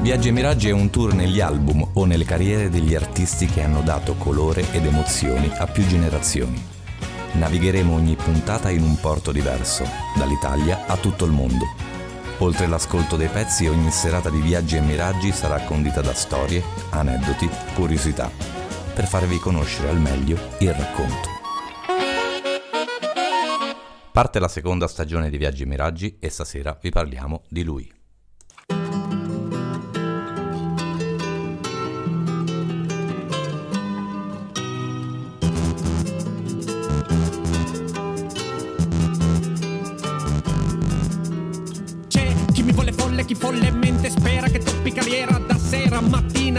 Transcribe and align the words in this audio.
Viaggi 0.00 0.28
e 0.28 0.30
Miraggi 0.30 0.68
è 0.70 0.72
un 0.72 0.88
tour 0.88 1.12
negli 1.12 1.40
album 1.40 1.86
o 1.92 2.06
nelle 2.06 2.24
carriere 2.24 2.70
degli 2.70 2.94
artisti 2.94 3.44
che 3.44 3.60
hanno 3.60 3.82
dato 3.82 4.14
colore 4.14 4.64
ed 4.72 4.86
emozioni 4.86 5.52
a 5.58 5.66
più 5.66 5.86
generazioni. 5.86 6.58
Navigheremo 7.32 7.92
ogni 7.94 8.16
puntata 8.16 8.70
in 8.70 8.82
un 8.82 8.98
porto 8.98 9.30
diverso, 9.30 9.84
dall'Italia 10.16 10.86
a 10.86 10.96
tutto 10.96 11.26
il 11.26 11.32
mondo. 11.32 11.66
Oltre 12.38 12.66
l'ascolto 12.66 13.16
dei 13.16 13.28
pezzi, 13.28 13.66
ogni 13.66 13.90
serata 13.90 14.30
di 14.30 14.40
Viaggi 14.40 14.76
e 14.76 14.80
Miraggi 14.80 15.32
sarà 15.32 15.60
condita 15.64 16.00
da 16.00 16.14
storie, 16.14 16.62
aneddoti, 16.88 17.48
curiosità, 17.74 18.30
per 18.94 19.06
farvi 19.06 19.38
conoscere 19.38 19.90
al 19.90 20.00
meglio 20.00 20.38
il 20.60 20.72
racconto. 20.72 21.28
Parte 24.10 24.38
la 24.38 24.48
seconda 24.48 24.88
stagione 24.88 25.28
di 25.28 25.36
Viaggi 25.36 25.64
e 25.64 25.66
Miraggi 25.66 26.16
e 26.18 26.30
stasera 26.30 26.76
vi 26.80 26.88
parliamo 26.88 27.42
di 27.50 27.62
lui. 27.62 27.99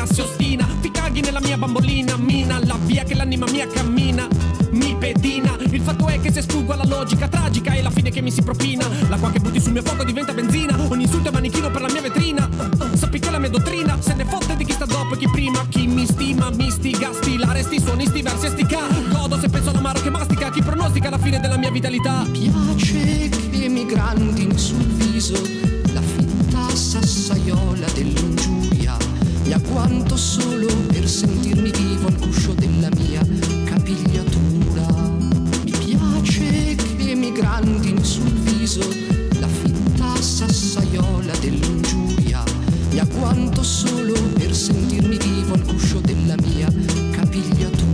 Mattina 0.02 0.06
si 0.06 0.22
ostina. 0.22 0.68
Ti 0.82 0.92
caghi 0.92 1.22
nella 1.22 1.40
mia 1.40 1.58
bambolina. 1.58 2.18
Mina 2.18 2.60
la 2.64 2.78
via 2.86 3.04
che 3.04 3.16
l'anima 3.16 3.46
mia 3.50 3.68
cammina. 3.68 4.28
Mi 4.72 4.96
pedina. 4.98 5.58
Il 5.70 5.82
fatto 5.82 6.08
è 6.08 6.20
che 6.20 6.32
se 6.32 6.42
sfuggo 6.42 6.74
alla 6.74 6.86
logica 6.86 7.28
tragica 7.28 7.74
è 7.74 7.82
la 7.82 7.90
fine 7.90 8.10
che 8.10 8.22
mi 8.22 8.32
si 8.32 8.42
propina. 8.42 8.88
L'acqua 9.10 9.32
che 9.32 9.40
butti 9.40 9.60
sul 9.60 9.74
mio 9.74 9.82
fuoco 9.82 10.04
diventa 10.04 10.34
benzina. 10.34 10.78
Ogni 10.90 11.04
insulto 11.04 11.30
è 11.30 11.32
manichino 11.32 11.70
per 11.70 11.82
la 11.82 11.90
mia 11.90 12.02
vetrina. 12.02 12.50
Sappi 12.94 13.20
che 13.20 13.30
la 13.30 13.40
mia 13.40 13.50
dottrina. 13.50 13.98
Se 14.02 14.14
ne 14.14 14.26
fotte 14.26 14.56
di 14.56 14.66
chi 14.66 14.74
sta 14.74 14.86
dopo 14.86 15.14
e 15.14 15.18
chi 15.18 15.30
prima. 15.30 15.66
Chi 15.70 15.88
mi 15.88 16.06
stima 16.06 16.50
mi 16.52 16.70
stiga. 16.70 17.12
Stilare 17.14 17.64
sti 17.64 17.80
suoni 17.80 18.06
sti 18.06 18.22
versi 18.22 18.46
e 18.46 18.50
sti 18.50 18.66
ca. 18.66 18.88
Godo 19.10 19.40
se 19.40 19.50
penso 19.50 19.70
all'amaro 19.70 20.02
che 20.02 20.10
mastica. 20.10 20.50
Chi 20.50 20.62
pronostica 20.62 21.10
la 21.10 21.18
fine 21.18 21.40
della 21.40 21.58
mia 21.58 21.72
vitalità. 21.72 22.26
Piace 22.32 23.30
che 23.30 23.68
mi 23.68 23.86
grandin 23.86 24.58
sul 24.58 24.86
viso. 24.86 25.70
Sassaiola 26.74 27.86
dell'ingiuria 27.94 28.71
e 29.52 29.54
a 29.54 29.60
quanto 29.60 30.16
solo 30.16 30.68
per 30.88 31.06
sentirmi 31.06 31.72
vivo 31.72 32.08
al 32.08 32.16
guscio 32.16 32.54
della 32.54 32.88
mia 32.96 33.20
capigliatura. 33.66 34.88
Mi 35.66 35.72
piace 35.72 36.76
che 36.76 37.16
mi 37.16 37.34
grandin 37.34 38.02
sul 38.02 38.32
viso 38.32 38.80
la 39.42 39.48
fitta 39.48 40.16
sassaiola 40.16 41.36
dell'ingiuria 41.42 42.42
a 42.98 43.08
quanto 43.08 43.64
solo 43.64 44.14
per 44.36 44.56
sentirmi 44.56 45.18
vivo 45.18 45.56
al 45.56 45.64
guscio 45.64 46.00
della 46.00 46.36
mia 46.38 46.72
capigliatura. 47.12 47.91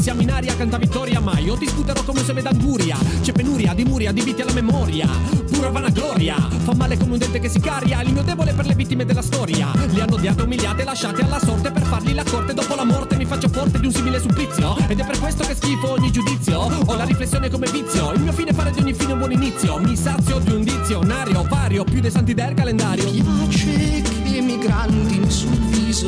Siamo 0.00 0.22
in 0.22 0.30
aria 0.30 0.56
canta 0.56 0.78
vittoria 0.78 1.20
mai 1.20 1.44
io 1.44 1.56
ti 1.56 1.66
sputerò 1.66 2.02
come 2.02 2.20
un 2.20 2.24
seme 2.24 2.42
d'anguria 2.42 2.96
c'è 3.22 3.32
penuria 3.32 3.74
di 3.74 3.84
muria 3.84 4.12
di 4.12 4.20
viti 4.20 4.42
alla 4.42 4.52
memoria. 4.52 5.08
Pura 5.50 5.70
vanagloria 5.70 6.36
fa 6.36 6.74
male 6.74 6.96
come 6.96 7.12
un 7.12 7.18
dente 7.18 7.38
che 7.38 7.48
si 7.48 7.60
caria. 7.60 8.02
Il 8.02 8.12
mio 8.12 8.22
debole 8.22 8.52
per 8.52 8.66
le 8.66 8.74
vittime 8.74 9.04
della 9.04 9.22
storia. 9.22 9.70
Li 9.90 10.00
hanno 10.00 10.14
odiate 10.14 10.42
umiliate 10.42 10.84
lasciate 10.84 11.22
alla 11.22 11.38
sorte 11.38 11.70
per 11.70 11.82
fargli 11.82 12.14
la 12.14 12.24
corte. 12.24 12.54
Dopo 12.54 12.74
la 12.74 12.84
morte 12.84 13.16
mi 13.16 13.24
faccio 13.24 13.48
forte 13.48 13.78
di 13.78 13.86
un 13.86 13.92
simile 13.92 14.20
supplizio 14.20 14.76
ed 14.88 15.00
è 15.00 15.04
per 15.04 15.18
questo 15.18 15.44
che 15.44 15.54
schifo 15.54 15.92
ogni 15.92 16.10
giudizio. 16.10 16.60
Ho 16.86 16.94
la 16.94 17.04
riflessione 17.04 17.50
come 17.50 17.68
vizio. 17.70 18.12
Il 18.12 18.20
mio 18.20 18.32
fine 18.32 18.50
è 18.50 18.54
fare 18.54 18.70
di 18.70 18.80
ogni 18.80 18.94
fine 18.94 19.12
un 19.12 19.18
buon 19.18 19.32
inizio. 19.32 19.78
Mi 19.78 19.96
sazio 19.96 20.38
di 20.38 20.52
un 20.52 20.62
dizionario 20.62 21.42
vario 21.48 21.84
più 21.84 22.00
dei 22.00 22.10
santi 22.10 22.34
del 22.34 22.54
calendario. 22.54 23.10
Piace 23.10 24.02
che 24.02 24.40
mi 24.40 24.58
grandin 24.58 25.30
sul 25.30 25.56
viso 25.70 26.06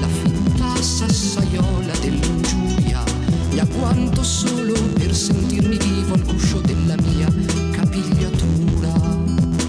la 0.00 0.06
fitta 0.06 0.82
sassaiola 0.82 1.92
dell'ingiuria 2.00 2.40
e 2.40 2.49
a 2.49 2.49
quanto 3.80 4.22
solo 4.22 4.74
per 4.92 5.14
sentirmi 5.14 5.78
vivo 5.78 6.12
al 6.12 6.22
guscio 6.22 6.60
della 6.60 6.94
mia 7.02 7.26
capigliatura. 7.72 8.92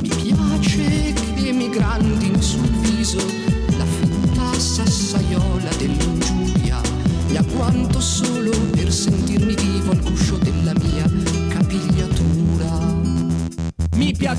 Mi 0.02 0.10
piace 0.10 1.14
che 1.36 1.52
mi 1.54 1.70
grandin 1.70 2.42
sul 2.42 2.70
viso 2.82 3.20
la 3.78 3.86
fitta 3.86 4.60
sassaiola 4.60 5.70
dell'ingiuria 5.78 6.82
e 7.30 7.38
a 7.38 7.44
quanto 7.56 8.02
solo 8.02 8.52
per 8.72 8.81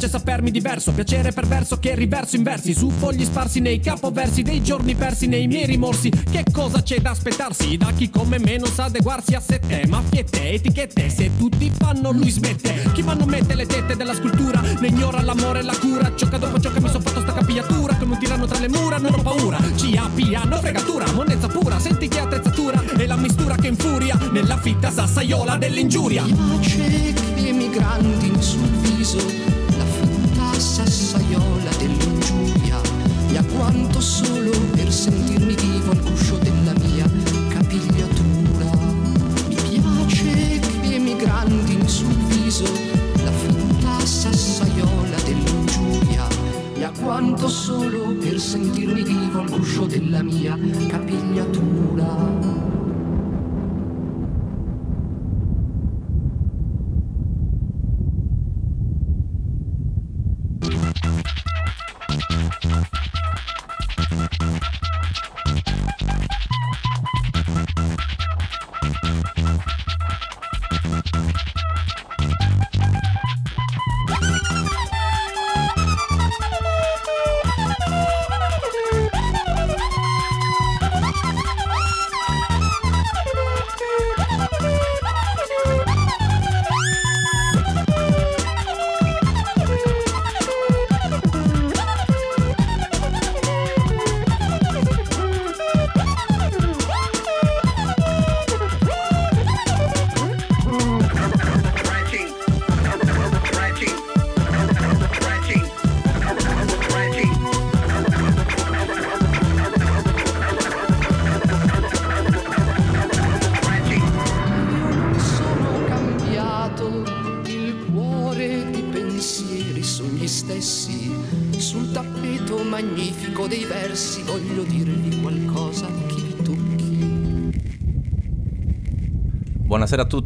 piace 0.02 0.08
sapermi 0.08 0.50
diverso, 0.50 0.92
piacere 0.92 1.30
perverso 1.32 1.78
che 1.78 1.94
riverso 1.94 2.34
in 2.34 2.42
versi 2.42 2.74
Su 2.74 2.90
fogli 2.90 3.24
sparsi 3.24 3.60
nei 3.60 3.78
capoversi 3.78 4.42
dei 4.42 4.62
giorni 4.62 4.94
persi 4.94 5.26
nei 5.26 5.46
miei 5.46 5.66
rimorsi. 5.66 6.10
Che 6.10 6.44
cosa 6.50 6.82
c'è 6.82 6.98
da 7.00 7.10
aspettarsi? 7.10 7.76
Da 7.76 7.92
chi 7.94 8.10
come 8.10 8.38
me 8.38 8.56
non 8.56 8.70
sa 8.70 8.84
adeguarsi 8.84 9.34
a 9.34 9.40
sette 9.40 9.86
Maffiette, 9.86 10.52
etichette, 10.52 11.08
se 11.08 11.30
tutti 11.36 11.70
fanno 11.76 12.10
lui 12.10 12.30
smette. 12.30 12.90
Chi 12.92 13.02
ma 13.02 13.14
non 13.14 13.28
mette 13.28 13.54
le 13.54 13.66
tette 13.66 13.94
della 13.94 14.14
scultura 14.14 14.60
ne 14.60 14.88
ignora 14.88 15.22
l'amore 15.22 15.60
e 15.60 15.62
la 15.62 15.76
cura. 15.78 16.12
Ciò 16.16 16.28
che 16.28 16.38
dopo 16.38 16.58
ciò 16.58 16.72
che 16.72 16.80
mi 16.80 16.88
son 16.88 17.02
fatto 17.02 17.20
sta 17.20 17.32
capigliatura. 17.32 17.94
Come 17.94 18.14
un 18.14 18.18
tiranno 18.18 18.46
tra 18.46 18.58
le 18.58 18.68
mura, 18.68 18.98
non 18.98 19.14
ho 19.14 19.22
paura. 19.22 19.58
CAP 19.58 20.34
hanno 20.34 20.56
fregatura, 20.56 21.10
monnezza 21.12 21.46
pura 21.46 21.78
Senti 21.78 22.08
che 22.08 22.18
attrezzatura. 22.18 22.82
E 22.96 23.06
la 23.06 23.16
mistura 23.16 23.54
che 23.54 23.68
infuria 23.68 24.18
Nella 24.32 24.56
fitta 24.56 24.90
sassaiola 24.90 25.56
dell'ingiuria. 25.56 26.24
Mi 26.24 26.32
piace 26.32 27.12
che 27.36 27.52
mi 27.52 27.70
sul 28.40 28.68
viso 28.80 29.61
sassaiola 30.62 31.70
dell'ingiuria 31.76 32.80
e 33.30 33.36
a 33.36 33.44
quanto 33.44 34.00
solo 34.00 34.50
per 34.70 34.92
sentirmi 34.92 35.56
vivo 35.56 35.90
al 35.90 36.00
guscio 36.00 36.36
della 36.36 36.72
mia 36.78 37.04
capigliatura. 37.48 38.70
Mi 39.48 39.56
piace 39.56 40.60
che 40.60 40.98
mi 41.00 41.16
grandin 41.16 41.86
sul 41.88 42.14
viso 42.28 42.62
la 43.24 43.32
fitta 43.32 44.06
sassaiola 44.06 45.16
dell'ingiuria 45.24 46.28
e 46.76 46.84
a 46.84 46.92
quanto 46.92 47.48
solo 47.48 48.14
per 48.14 48.38
sentirmi 48.38 49.02
vivo 49.02 49.40
al 49.40 49.50
guscio 49.50 49.84
della 49.86 50.22
mia 50.22 50.56
capigliatura. 50.86 52.71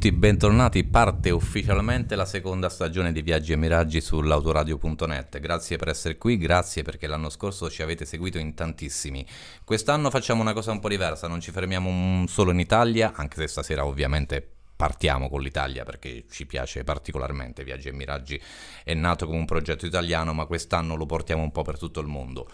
Tutti, 0.06 0.12
bentornati. 0.12 0.84
Parte 0.84 1.30
ufficialmente 1.30 2.14
la 2.14 2.24
seconda 2.26 2.68
stagione 2.68 3.12
di 3.12 3.22
Viaggi 3.22 3.52
e 3.52 3.56
Miraggi 3.56 4.00
sull'autoradio.net. 4.00 5.40
Grazie 5.40 5.76
per 5.76 5.88
essere 5.88 6.16
qui, 6.16 6.36
grazie 6.36 6.82
perché 6.82 7.06
l'anno 7.06 7.28
scorso 7.28 7.68
ci 7.68 7.82
avete 7.82 8.04
seguito 8.04 8.38
in 8.38 8.54
tantissimi. 8.54 9.26
Quest'anno 9.64 10.10
facciamo 10.10 10.42
una 10.42 10.52
cosa 10.52 10.70
un 10.70 10.80
po' 10.80 10.88
diversa, 10.88 11.26
non 11.26 11.40
ci 11.40 11.50
fermiamo 11.50 12.26
solo 12.26 12.52
in 12.52 12.60
Italia, 12.60 13.12
anche 13.14 13.36
se 13.36 13.48
stasera 13.48 13.84
ovviamente 13.84 14.46
partiamo 14.76 15.30
con 15.30 15.40
l'Italia 15.40 15.84
perché 15.84 16.24
ci 16.30 16.46
piace 16.46 16.84
particolarmente. 16.84 17.64
Viaggi 17.64 17.88
e 17.88 17.92
Miraggi 17.92 18.40
è 18.84 18.94
nato 18.94 19.26
come 19.26 19.38
un 19.38 19.46
progetto 19.46 19.86
italiano, 19.86 20.32
ma 20.32 20.46
quest'anno 20.46 20.94
lo 20.94 21.06
portiamo 21.06 21.42
un 21.42 21.50
po' 21.50 21.62
per 21.62 21.78
tutto 21.78 22.00
il 22.00 22.06
mondo. 22.06 22.48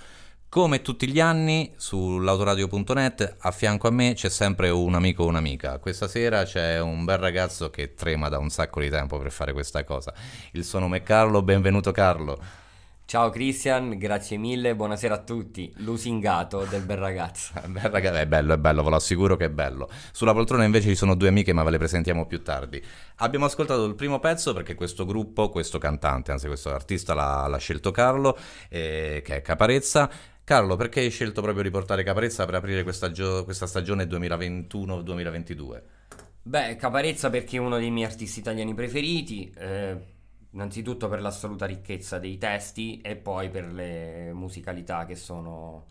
Come 0.53 0.83
tutti 0.83 1.09
gli 1.09 1.19
anni 1.19 1.73
sull'autoradio.net 1.77 3.37
a 3.39 3.51
fianco 3.53 3.89
a 3.89 3.91
me 3.91 4.13
c'è 4.13 4.29
sempre 4.29 4.69
un 4.69 4.95
amico 4.95 5.23
o 5.23 5.27
un'amica. 5.29 5.79
Questa 5.79 6.09
sera 6.09 6.45
c'è 6.45 6.79
un 6.79 7.07
bel 7.07 7.17
ragazzo 7.17 7.71
che 7.71 7.95
trema 7.95 8.29
da 8.29 8.37
un 8.37 8.51
sacco 8.51 8.81
di 8.81 8.91
tempo 8.91 9.17
per 9.17 9.33
fare 9.33 9.55
questa 9.55 9.83
cosa. 9.85 10.13
Il 10.51 10.65
suo 10.65 10.79
nome 10.79 10.99
è 10.99 11.03
Carlo, 11.03 11.41
benvenuto 11.41 11.91
Carlo. 11.91 12.39
Ciao 13.13 13.29
Christian, 13.29 13.99
grazie 13.99 14.37
mille, 14.37 14.75
buonasera 14.75 15.15
a 15.15 15.19
tutti. 15.19 15.73
Lusingato 15.79 16.65
del 16.65 16.83
bel 16.83 16.97
ragazzo. 16.99 17.53
bel 17.69 17.91
ragazzo, 17.91 18.17
è 18.17 18.27
bello, 18.27 18.53
è 18.53 18.59
bello, 18.59 18.83
ve 18.83 18.91
lo 18.91 18.97
assicuro 18.97 19.37
che 19.37 19.47
è 19.47 19.51
bello. 19.51 19.89
Sulla 20.13 20.33
poltrona 20.33 20.65
invece 20.65 20.89
ci 20.89 20.95
sono 20.95 21.15
due 21.15 21.29
amiche, 21.29 21.53
ma 21.53 21.63
ve 21.63 21.71
le 21.71 21.79
presentiamo 21.79 22.27
più 22.27 22.43
tardi. 22.43 22.83
Abbiamo 23.17 23.47
ascoltato 23.47 23.85
il 23.85 23.95
primo 23.95 24.19
pezzo 24.19 24.53
perché 24.53 24.75
questo 24.75 25.05
gruppo, 25.05 25.49
questo 25.49 25.79
cantante, 25.79 26.31
anzi 26.31 26.47
questo 26.47 26.73
artista 26.75 27.13
l'ha, 27.15 27.47
l'ha 27.49 27.59
scelto 27.59 27.91
Carlo, 27.91 28.37
eh, 28.69 29.23
che 29.25 29.37
è 29.37 29.43
Caparezza. 29.43 30.11
Carlo, 30.53 30.77
perché 30.77 31.01
hai 31.01 31.09
scelto 31.09 31.41
proprio 31.41 31.63
di 31.63 31.71
portare 31.71 32.03
Caparezza 32.03 32.45
per 32.45 32.57
aprire 32.57 32.83
questa, 32.83 33.11
gio- 33.11 33.43
questa 33.45 33.67
stagione 33.67 34.05
2021-2022? 34.05 35.83
Beh, 36.43 36.77
Caparezza 36.77 37.31
perché 37.31 37.57
è 37.57 37.59
uno 37.61 37.79
dei 37.79 37.91
miei 37.91 38.07
artisti 38.07 38.41
italiani 38.41 38.75
preferiti. 38.75 39.51
Eh 39.57 40.11
innanzitutto 40.53 41.09
per 41.09 41.23
l'assoluta 41.23 41.65
ricchezza 41.65 42.19
dei 42.19 42.37
testi 42.37 43.01
e 43.01 43.17
poi 43.17 43.49
per 43.49 43.73
le 43.73 44.35
musicalità 44.35 45.07
che 45.07 45.17
sono 45.17 45.87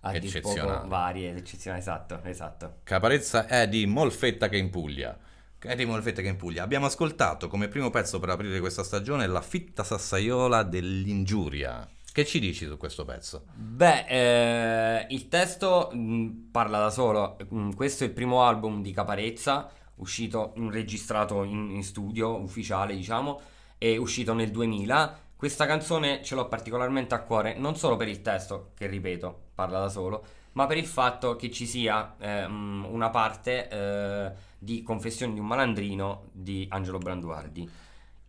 a 0.00 0.18
dir 0.18 0.42
poco 0.42 0.86
varie 0.86 1.34
eccezionali. 1.34 1.80
Esatto, 1.80 2.20
esatto. 2.24 2.74
Caparezza 2.82 3.46
è 3.46 3.66
di 3.66 3.86
Molfetta 3.86 4.50
che 4.50 4.58
in 4.58 4.68
Puglia. 4.68 5.16
È 5.58 5.74
di 5.74 5.86
Molfetta 5.86 6.20
che 6.20 6.28
in 6.28 6.36
Puglia. 6.36 6.62
Abbiamo 6.62 6.84
ascoltato 6.84 7.48
come 7.48 7.68
primo 7.68 7.88
pezzo 7.88 8.20
per 8.20 8.28
aprire 8.28 8.60
questa 8.60 8.84
stagione 8.84 9.26
la 9.26 9.40
fitta 9.40 9.82
sassaiola 9.82 10.64
dell'ingiuria. 10.64 11.88
Che 12.12 12.26
ci 12.26 12.38
dici 12.38 12.66
su 12.66 12.76
questo 12.76 13.04
pezzo? 13.04 13.46
Beh, 13.54 14.04
eh, 14.06 15.06
il 15.10 15.28
testo 15.28 15.90
mh, 15.92 16.50
parla 16.50 16.78
da 16.78 16.90
solo. 16.90 17.38
questo 17.74 18.04
è 18.04 18.06
il 18.06 18.12
primo 18.12 18.42
album 18.42 18.82
di 18.82 18.92
Caparezza, 18.92 19.70
uscito, 19.96 20.52
registrato 20.68 21.42
in, 21.42 21.70
in 21.70 21.82
studio 21.82 22.38
ufficiale, 22.38 22.94
diciamo 22.94 23.40
è 23.82 23.96
uscito 23.96 24.32
nel 24.32 24.52
2000. 24.52 25.18
Questa 25.34 25.66
canzone 25.66 26.22
ce 26.22 26.36
l'ho 26.36 26.46
particolarmente 26.46 27.16
a 27.16 27.22
cuore, 27.22 27.56
non 27.56 27.74
solo 27.74 27.96
per 27.96 28.06
il 28.06 28.22
testo, 28.22 28.70
che 28.76 28.86
ripeto, 28.86 29.46
parla 29.56 29.80
da 29.80 29.88
solo, 29.88 30.24
ma 30.52 30.66
per 30.66 30.76
il 30.76 30.86
fatto 30.86 31.34
che 31.34 31.50
ci 31.50 31.66
sia 31.66 32.14
eh, 32.18 32.44
una 32.44 33.10
parte 33.10 33.68
eh, 33.68 34.32
di 34.56 34.84
Confessioni 34.84 35.34
di 35.34 35.40
un 35.40 35.46
malandrino 35.46 36.28
di 36.30 36.64
Angelo 36.70 36.98
Branduardi. 36.98 37.68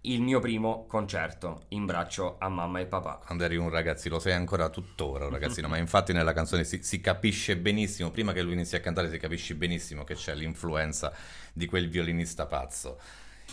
Il 0.06 0.22
mio 0.22 0.42
primo 0.42 0.86
concerto 0.86 1.64
in 1.70 1.86
braccio 1.86 2.36
a 2.38 2.50
mamma 2.50 2.82
e 2.82 2.88
papà. 2.88 3.22
Quando 3.26 3.46
eri 3.46 3.56
un 3.56 3.70
ragazzino, 3.70 4.16
lo 4.16 4.20
sei 4.20 4.34
ancora 4.34 4.68
tuttora 4.68 5.26
un 5.26 5.32
ragazzino, 5.32 5.70
ma 5.70 5.78
infatti 5.78 6.12
nella 6.12 6.34
canzone 6.34 6.66
si, 6.66 6.84
si, 6.84 7.00
capisce 7.00 7.56
benissimo, 7.56 8.12
prima 8.12 8.34
che 8.34 8.42
lui 8.42 8.52
inizi 8.52 8.76
a 8.76 8.82
cantare, 8.82 9.10
si 9.10 9.18
capisce 9.18 9.56
benissimo 9.56 10.04
che 10.04 10.16
c'è 10.16 10.36
l'influenza 10.36 11.14
di 11.54 11.66
quel 11.68 11.88
violinista 11.88 12.48
pazzo. 12.48 13.00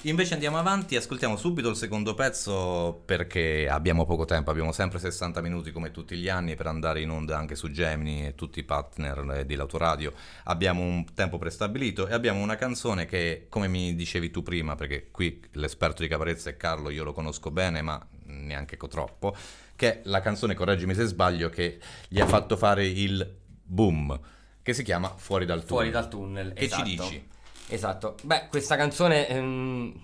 Invece 0.05 0.33
andiamo 0.33 0.57
avanti, 0.59 0.97
ascoltiamo 0.97 1.37
subito 1.37 1.69
il 1.69 1.77
secondo 1.77 2.15
pezzo 2.15 3.03
perché 3.05 3.69
abbiamo 3.69 4.07
poco 4.07 4.25
tempo, 4.25 4.51
abbiamo 4.51 4.73
sempre 4.73 4.99
60 4.99 5.43
minuti 5.43 5.73
come 5.73 5.91
tutti 5.91 6.17
gli 6.17 6.31
anni 6.31 6.55
per 6.57 6.67
andare 6.69 7.03
in 7.03 7.11
onda 7.11 7.37
anche 7.37 7.55
su 7.55 7.71
Gemini 7.71 8.27
e 8.27 8.35
tutti 8.35 8.61
i 8.61 8.63
partner 8.63 9.45
di 9.45 9.55
L'Autoradio. 9.57 10.15
Abbiamo 10.45 10.81
un 10.81 11.05
tempo 11.13 11.37
prestabilito 11.37 12.09
e 12.09 12.15
abbiamo 12.15 12.41
una 12.41 12.57
canzone 12.57 13.05
che, 13.05 13.45
come 13.51 13.69
mi 13.69 13.95
dicevi 13.95 14.31
tu 14.31 14.43
prima, 14.43 14.75
perché 14.75 15.11
qui 15.11 15.39
l'esperto 15.53 16.01
di 16.01 16.09
Caparezza 16.09 16.49
è 16.49 16.57
Carlo, 16.57 16.89
io 16.89 17.05
lo 17.05 17.13
conosco 17.13 17.51
bene, 17.51 17.83
ma 17.83 18.03
neanche 18.25 18.79
troppo, 18.79 19.37
che 19.77 19.99
è 19.99 20.01
la 20.05 20.21
canzone, 20.23 20.55
correggimi 20.55 20.95
se 20.95 21.05
sbaglio, 21.05 21.51
che 21.51 21.79
gli 22.09 22.21
ha 22.21 22.27
fatto 22.27 22.57
fare 22.57 22.87
il 22.87 23.37
boom, 23.63 24.19
che 24.63 24.73
si 24.73 24.83
chiama 24.83 25.13
Fuori 25.15 25.45
dal 25.45 25.59
tunnel. 25.59 25.69
Fuori 25.69 25.91
dal 25.91 26.09
tunnel, 26.09 26.53
Che 26.55 26.65
esatto. 26.65 26.85
ci 26.87 26.97
dici? 26.97 27.29
Esatto. 27.71 28.17
Beh, 28.23 28.49
questa 28.49 28.77
canzone 28.77 29.29
ehm, 29.29 30.01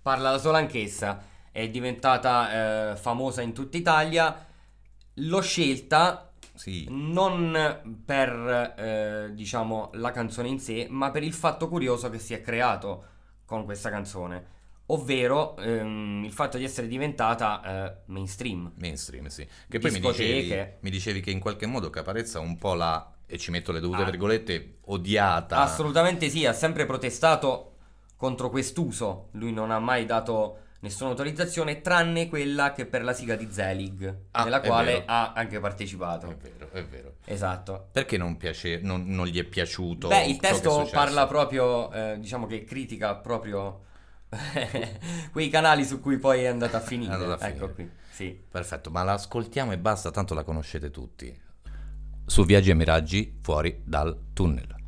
parla 0.00 0.32
da 0.32 0.38
sola 0.38 0.58
anch'essa. 0.58 1.22
È 1.52 1.68
diventata 1.68 2.92
eh, 2.92 2.96
famosa 2.96 3.42
in 3.42 3.52
tutta 3.52 3.76
Italia. 3.76 4.46
L'ho 5.14 5.40
scelta 5.42 6.32
sì. 6.54 6.86
non 6.88 8.00
per 8.04 8.74
eh, 8.78 9.30
diciamo 9.34 9.90
la 9.94 10.10
canzone 10.12 10.48
in 10.48 10.58
sé, 10.58 10.86
ma 10.88 11.10
per 11.10 11.22
il 11.22 11.34
fatto 11.34 11.68
curioso 11.68 12.08
che 12.08 12.18
si 12.18 12.32
è 12.32 12.40
creato 12.40 13.04
con 13.44 13.64
questa 13.64 13.90
canzone. 13.90 14.58
Ovvero 14.86 15.56
ehm, 15.58 16.22
il 16.24 16.32
fatto 16.32 16.56
di 16.56 16.64
essere 16.64 16.88
diventata 16.88 17.62
eh, 17.62 17.96
mainstream. 18.06 18.72
Mainstream, 18.76 19.26
sì. 19.26 19.46
Che 19.68 19.78
poi 19.78 19.90
mi 19.90 20.00
dicevi, 20.00 20.72
mi 20.80 20.90
dicevi 20.90 21.20
che 21.20 21.30
in 21.30 21.38
qualche 21.38 21.66
modo 21.66 21.90
Caparezza 21.90 22.40
un 22.40 22.56
po' 22.56 22.74
la 22.74 23.14
e 23.30 23.38
ci 23.38 23.52
metto 23.52 23.70
le 23.70 23.78
dovute 23.78 24.02
ah. 24.02 24.04
virgolette, 24.06 24.78
odiata. 24.86 25.58
Assolutamente 25.58 26.28
sì, 26.28 26.44
ha 26.46 26.52
sempre 26.52 26.84
protestato 26.84 27.76
contro 28.16 28.50
quest'uso. 28.50 29.28
Lui 29.32 29.52
non 29.52 29.70
ha 29.70 29.78
mai 29.78 30.04
dato 30.04 30.58
nessuna 30.80 31.10
autorizzazione, 31.10 31.80
tranne 31.80 32.28
quella 32.28 32.72
che 32.72 32.86
per 32.86 33.04
la 33.04 33.12
sigla 33.12 33.36
di 33.36 33.48
Zelig, 33.50 34.14
ah, 34.32 34.42
nella 34.42 34.60
quale 34.60 35.04
ha 35.06 35.32
anche 35.32 35.60
partecipato. 35.60 36.28
È 36.28 36.34
vero, 36.34 36.70
è 36.72 36.84
vero. 36.84 37.14
Esatto. 37.24 37.88
Perché 37.92 38.16
non, 38.16 38.36
piace, 38.36 38.80
non, 38.82 39.06
non 39.06 39.26
gli 39.26 39.38
è 39.38 39.44
piaciuto? 39.44 40.08
Beh, 40.08 40.24
il 40.24 40.38
testo 40.38 40.88
parla 40.90 41.26
proprio, 41.28 41.92
eh, 41.92 42.16
diciamo 42.18 42.46
che 42.46 42.64
critica 42.64 43.14
proprio 43.14 43.84
quei 45.30 45.48
canali 45.48 45.84
su 45.84 46.00
cui 46.00 46.18
poi 46.18 46.42
è 46.42 46.46
andata 46.46 46.78
a 46.78 46.80
finire. 46.80 47.12
Andata 47.12 47.34
a 47.34 47.46
finire. 47.46 47.64
Ecco 47.64 47.74
qui. 47.74 47.90
Sì. 48.10 48.38
Perfetto, 48.50 48.90
ma 48.90 49.04
la 49.04 49.12
ascoltiamo 49.12 49.70
e 49.70 49.78
basta, 49.78 50.10
tanto 50.10 50.34
la 50.34 50.42
conoscete 50.42 50.90
tutti 50.90 51.48
su 52.30 52.44
Viaggi 52.44 52.70
e 52.70 52.74
Miraggi 52.74 53.38
fuori 53.42 53.80
dal 53.84 54.16
tunnel. 54.32 54.79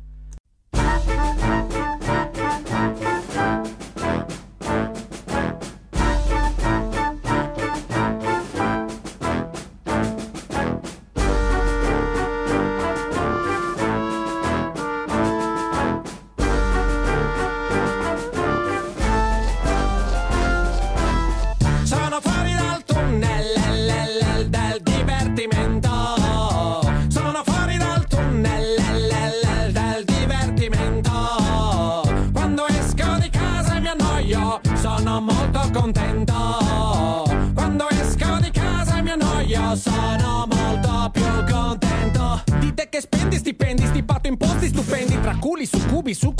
che 42.93 43.01
spendi 43.01 43.37
stipendi, 43.37 43.87
stipato 43.87 44.27
in 44.27 44.37
posti 44.37 44.67
stupendi, 44.67 45.19
tra 45.19 45.35
culi, 45.37 45.65
succubi, 45.65 46.13
su 46.13 46.32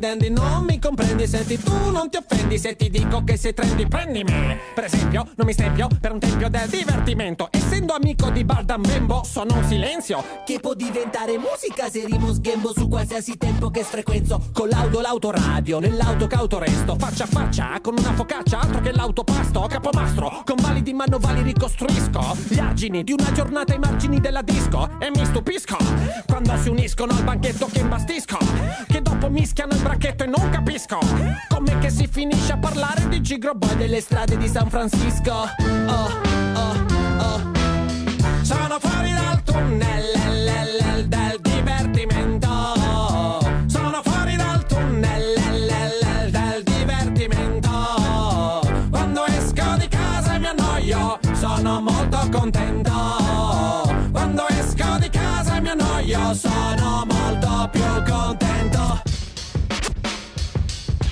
dandy 0.00 0.30
non 0.30 0.64
mi 0.64 0.78
comprendi. 0.78 1.26
Senti 1.26 1.58
tu 1.58 1.90
non 1.90 2.08
ti 2.10 2.16
offendi 2.16 2.58
se 2.58 2.74
ti 2.74 2.90
dico 2.90 3.22
che 3.22 3.36
sei 3.36 3.52
trendy 3.52 3.86
Prendimi 3.86 4.58
Per 4.74 4.84
esempio 4.84 5.28
non 5.36 5.46
mi 5.46 5.52
stempio 5.52 5.88
per 6.00 6.12
un 6.12 6.18
tempio 6.18 6.48
del 6.48 6.68
divertimento. 6.68 7.48
Essendo 7.52 7.92
amico 7.92 8.30
di 8.30 8.44
Bardam 8.44 8.82
Bembo 8.82 9.22
sono 9.24 9.56
un 9.56 9.64
silenzio. 9.64 10.24
Che 10.44 10.58
può 10.58 10.74
diventare 10.74 11.38
musica 11.38 11.88
se 11.90 12.04
rimo 12.06 12.32
sghembo 12.32 12.72
su 12.72 12.88
qualsiasi 12.88 13.36
tempo 13.36 13.70
che 13.70 13.84
frequenzo 13.84 14.48
Con 14.52 14.68
l'auto 14.68 15.00
l'autoradio 15.00 15.78
nell'auto 15.78 16.26
cauto 16.26 16.58
resto 16.58 16.96
Faccia 16.96 17.24
a 17.24 17.26
faccia 17.26 17.78
con 17.80 17.94
una 17.96 18.12
focaccia 18.12 18.60
altro 18.60 18.80
che 18.80 18.92
l'autopasto. 18.92 19.66
Capomastro 19.68 20.42
con 20.44 20.56
validi 20.60 20.92
manovali 20.92 21.42
ricostruisco. 21.42 22.36
Gli 22.48 22.58
argini 22.58 23.04
di 23.04 23.12
una 23.12 23.30
giornata 23.32 23.72
ai 23.72 23.78
margini 23.78 24.18
della 24.20 24.42
disco. 24.42 24.88
E 24.98 25.10
mi 25.14 25.24
stupisco 25.24 25.76
quando 26.26 26.56
si 26.56 26.68
uniscono 26.68 27.12
al 27.12 27.22
banchetto 27.22 27.66
che 27.66 27.80
imbastisco 27.80 28.38
Che 28.86 29.02
dopo 29.02 29.28
mischiano 29.28 29.72
il 29.74 29.80
bracchetto 29.80 30.24
e 30.24 30.26
non 30.26 30.48
capisco 30.50 30.98
Com'è 31.48 31.78
che 31.78 31.90
si 31.90 32.06
finisce 32.06 32.52
a 32.52 32.58
parlare 32.58 33.08
di 33.08 33.20
Gigro 33.20 33.54
Boy 33.54 33.76
delle 33.76 34.00
strade 34.00 34.36
di 34.36 34.48
San 34.48 34.68
Francisco. 34.68 35.32
Oh, 35.32 36.10
oh, 36.54 36.84
oh. 37.18 37.52
Sono 38.42 38.78
fuori 38.80 39.12
dal 39.12 39.42
tunnel 39.42 40.04
del 40.14 41.08
divertimento 41.08 41.10
Sono 41.10 41.29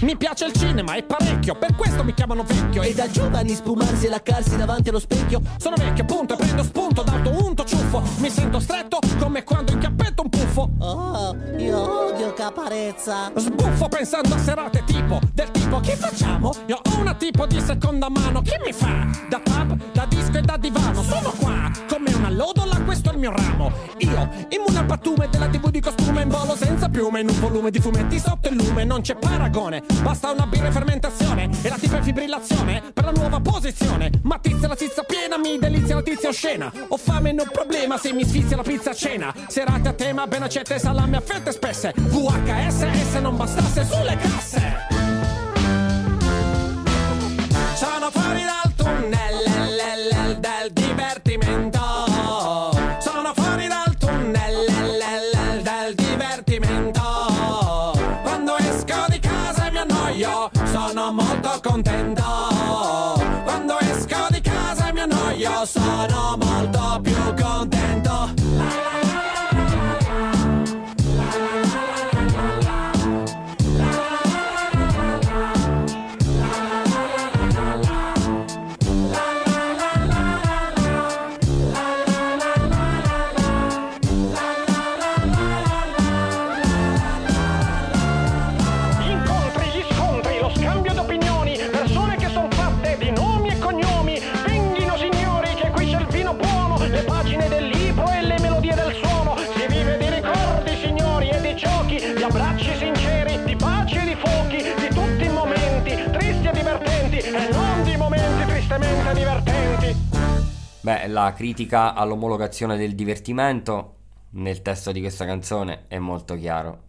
Mi 0.00 0.17
piace 0.17 0.45
il 0.45 0.52
cinema, 0.52 0.95
è 0.95 1.02
parecchio, 1.02 1.57
per 1.57 1.75
questo 1.75 2.05
mi 2.05 2.14
chiamano 2.14 2.45
vecchio. 2.45 2.83
E 2.83 2.95
da 2.95 3.11
giovani 3.11 3.52
spumarsi 3.52 4.07
e 4.07 4.09
laccarsi 4.09 4.57
davanti 4.57 4.90
allo 4.90 5.00
specchio. 5.00 5.40
Sono 5.59 5.75
vecchio, 5.76 6.05
appunto, 6.05 6.35
e 6.35 6.37
prendo 6.37 6.62
spunto 6.62 7.02
d'auto 7.02 7.45
unto 7.45 7.64
ciuffo. 7.64 8.02
Mi 8.19 8.31
sento 8.31 8.61
stretto 8.61 9.00
come 9.19 9.43
quando 9.43 9.73
incappetto 9.73 10.23
un 10.23 10.28
puffo. 10.28 10.71
Oh, 10.78 11.37
io 11.57 12.11
odio 12.11 12.33
caparezza. 12.33 13.33
Sbuffo 13.35 13.88
pensando 13.88 14.35
a 14.35 14.38
serate 14.38 14.85
tipo, 14.85 15.19
del 15.35 15.50
tipo 15.50 15.81
che 15.81 15.97
facciamo? 15.97 16.55
Io 16.67 16.76
ho 16.76 17.00
una 17.00 17.14
tipo 17.14 17.47
di 17.47 17.61
seconda 17.61 18.09
mano, 18.09 18.40
chi 18.43 18.55
mi 18.64 18.73
fa? 18.73 19.05
Da 19.28 19.40
pub, 19.40 19.76
da 19.93 20.07
disco 20.07 20.38
e 20.38 20.43
da 20.43 20.57
divano, 20.57 21.02
sono 21.02 21.33
qua, 21.40 21.71
come 21.88 22.08
una 22.29 22.45
lodola, 22.45 22.81
questo 22.83 23.11
è 23.11 23.13
il 23.15 23.19
mio 23.19 23.33
ramo. 23.35 23.73
Io, 23.99 24.29
immune 24.51 24.79
al 24.79 24.85
pattume 24.85 25.29
della 25.31 25.49
tv 25.49 25.71
di 25.71 25.81
costume 25.81 26.23
in 26.23 26.29
volo 26.29 26.55
senza 26.57 26.89
piume, 26.89 27.21
in 27.21 27.29
un 27.29 27.41
volume 27.41 27.71
di 27.71 27.81
fumetti 27.81 28.19
sotto 28.19 28.49
il 28.49 28.57
lume, 28.57 28.85
non 28.85 29.01
c'è 29.01 29.17
paragone. 29.17 29.83
Basta 30.03 30.31
una 30.31 30.47
birra 30.47 30.69
e 30.69 30.73
fermentazione, 30.73 31.49
e 31.63 31.69
la 31.69 31.77
tipa 31.77 32.03
fibrillazione, 32.03 32.83
per 32.93 33.05
la 33.05 33.13
nuova 33.13 33.41
posizione. 33.41 34.11
Ma 34.23 34.39
tizia 34.39 34.69
la 34.69 34.77
tizia 34.77 35.03
piena, 35.05 35.39
mi 35.39 35.59
delizia 35.59 35.95
la 35.95 36.03
tizia 36.03 36.29
oscena. 36.29 36.71
Ho 36.89 36.97
fame, 36.97 37.33
non 37.33 37.49
problema 37.51 37.97
se 37.97 38.13
mi 38.13 38.25
sfizia 38.25 38.57
la 38.57 38.63
pizza 38.63 38.91
a 38.91 38.95
cena. 38.95 39.35
Serate 39.47 39.89
a 39.89 39.93
tema, 39.93 40.27
ben 40.27 40.43
accette, 40.43 40.79
salame 40.79 41.17
a 41.17 41.21
fette 41.21 41.51
spesse. 41.53 41.95
VHS, 41.97 43.11
se 43.11 43.21
non 43.21 43.37
bastasse 43.37 43.85
sulle 43.85 44.17
casse. 44.17 44.77
Sono 47.75 48.11
fuori 48.11 48.43
dal 48.43 48.75
tunnel 48.75 49.45
l- 49.47 50.33
l- 50.33 50.39
del 50.39 50.73
divertimento. 50.73 52.18
Critica 111.49 111.95
all'omologazione 111.95 112.76
del 112.76 112.95
divertimento 112.95 113.95
nel 114.33 114.61
testo 114.61 114.93
di 114.93 115.00
questa 115.00 115.25
canzone 115.25 115.85
è 115.88 115.99
molto 115.99 116.37
chiaro. 116.37 116.83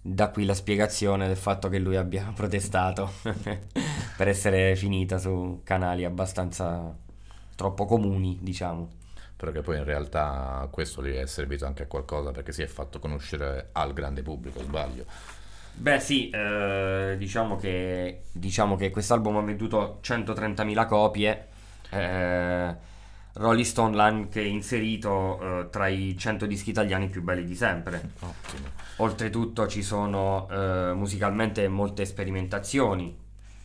Da 0.00 0.30
qui 0.30 0.46
la 0.46 0.54
spiegazione 0.54 1.26
del 1.26 1.36
fatto 1.36 1.68
che 1.68 1.78
lui 1.78 1.96
abbia 1.96 2.32
protestato 2.34 3.12
per 4.16 4.28
essere 4.28 4.76
finita 4.76 5.18
su 5.18 5.60
canali 5.62 6.06
abbastanza 6.06 6.96
troppo 7.54 7.84
comuni, 7.84 8.38
diciamo. 8.40 8.88
Però 9.36 9.52
che 9.52 9.60
poi 9.60 9.76
in 9.76 9.84
realtà 9.84 10.66
questo 10.70 11.04
gli 11.04 11.12
è 11.12 11.26
servito 11.26 11.66
anche 11.66 11.82
a 11.82 11.86
qualcosa 11.86 12.30
perché 12.30 12.52
si 12.52 12.62
è 12.62 12.66
fatto 12.66 12.98
conoscere 12.98 13.68
al 13.72 13.92
grande 13.92 14.22
pubblico, 14.22 14.62
sbaglio. 14.62 15.04
Beh 15.74 16.00
sì, 16.00 16.30
eh, 16.30 17.16
diciamo 17.18 17.56
che, 17.56 18.22
diciamo 18.32 18.74
che 18.74 18.88
quest'album 18.88 19.36
ha 19.36 19.42
venduto 19.42 19.98
130.000 20.02 20.86
copie, 20.86 21.48
eh, 21.90 22.90
Rolling 23.34 23.64
Stone 23.64 23.96
l'ha 23.96 24.04
anche 24.04 24.42
inserito 24.42 25.40
eh, 25.40 25.70
tra 25.70 25.88
i 25.88 26.16
100 26.16 26.46
dischi 26.46 26.70
italiani 26.70 27.08
più 27.08 27.22
belli 27.22 27.44
di 27.44 27.54
sempre. 27.54 28.10
Ottimo. 28.20 28.68
Oltretutto 28.96 29.66
ci 29.66 29.82
sono 29.82 30.48
eh, 30.50 30.92
musicalmente 30.94 31.66
molte 31.68 32.04
sperimentazioni, 32.04 33.16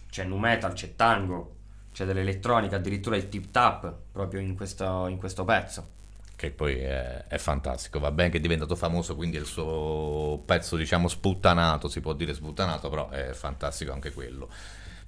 c'è 0.10 0.24
nu 0.24 0.38
metal, 0.38 0.74
c'è 0.74 0.96
tango, 0.96 1.56
c'è 1.92 2.06
dell'elettronica, 2.06 2.78
addirittura 2.78 3.18
il 3.18 3.28
tip 3.28 3.52
tap 3.52 3.94
proprio 4.12 4.40
in 4.40 4.56
questo, 4.56 5.08
in 5.08 5.18
questo 5.18 5.44
pezzo. 5.44 5.96
Che 6.36 6.52
poi 6.52 6.78
è, 6.78 7.26
è 7.28 7.38
fantastico, 7.38 8.00
va 8.00 8.12
bene 8.12 8.30
che 8.30 8.38
è 8.38 8.40
diventato 8.40 8.76
famoso, 8.76 9.16
quindi 9.16 9.38
è 9.38 9.40
il 9.40 9.48
suo 9.48 10.42
pezzo 10.46 10.78
diciamo 10.78 11.08
sputtanato, 11.08 11.90
si 11.90 12.00
può 12.00 12.14
dire 12.14 12.34
sputtanato, 12.34 12.90
però 12.90 13.10
è 13.10 13.34
fantastico 13.34 13.92
anche 13.92 14.14
quello. 14.14 14.48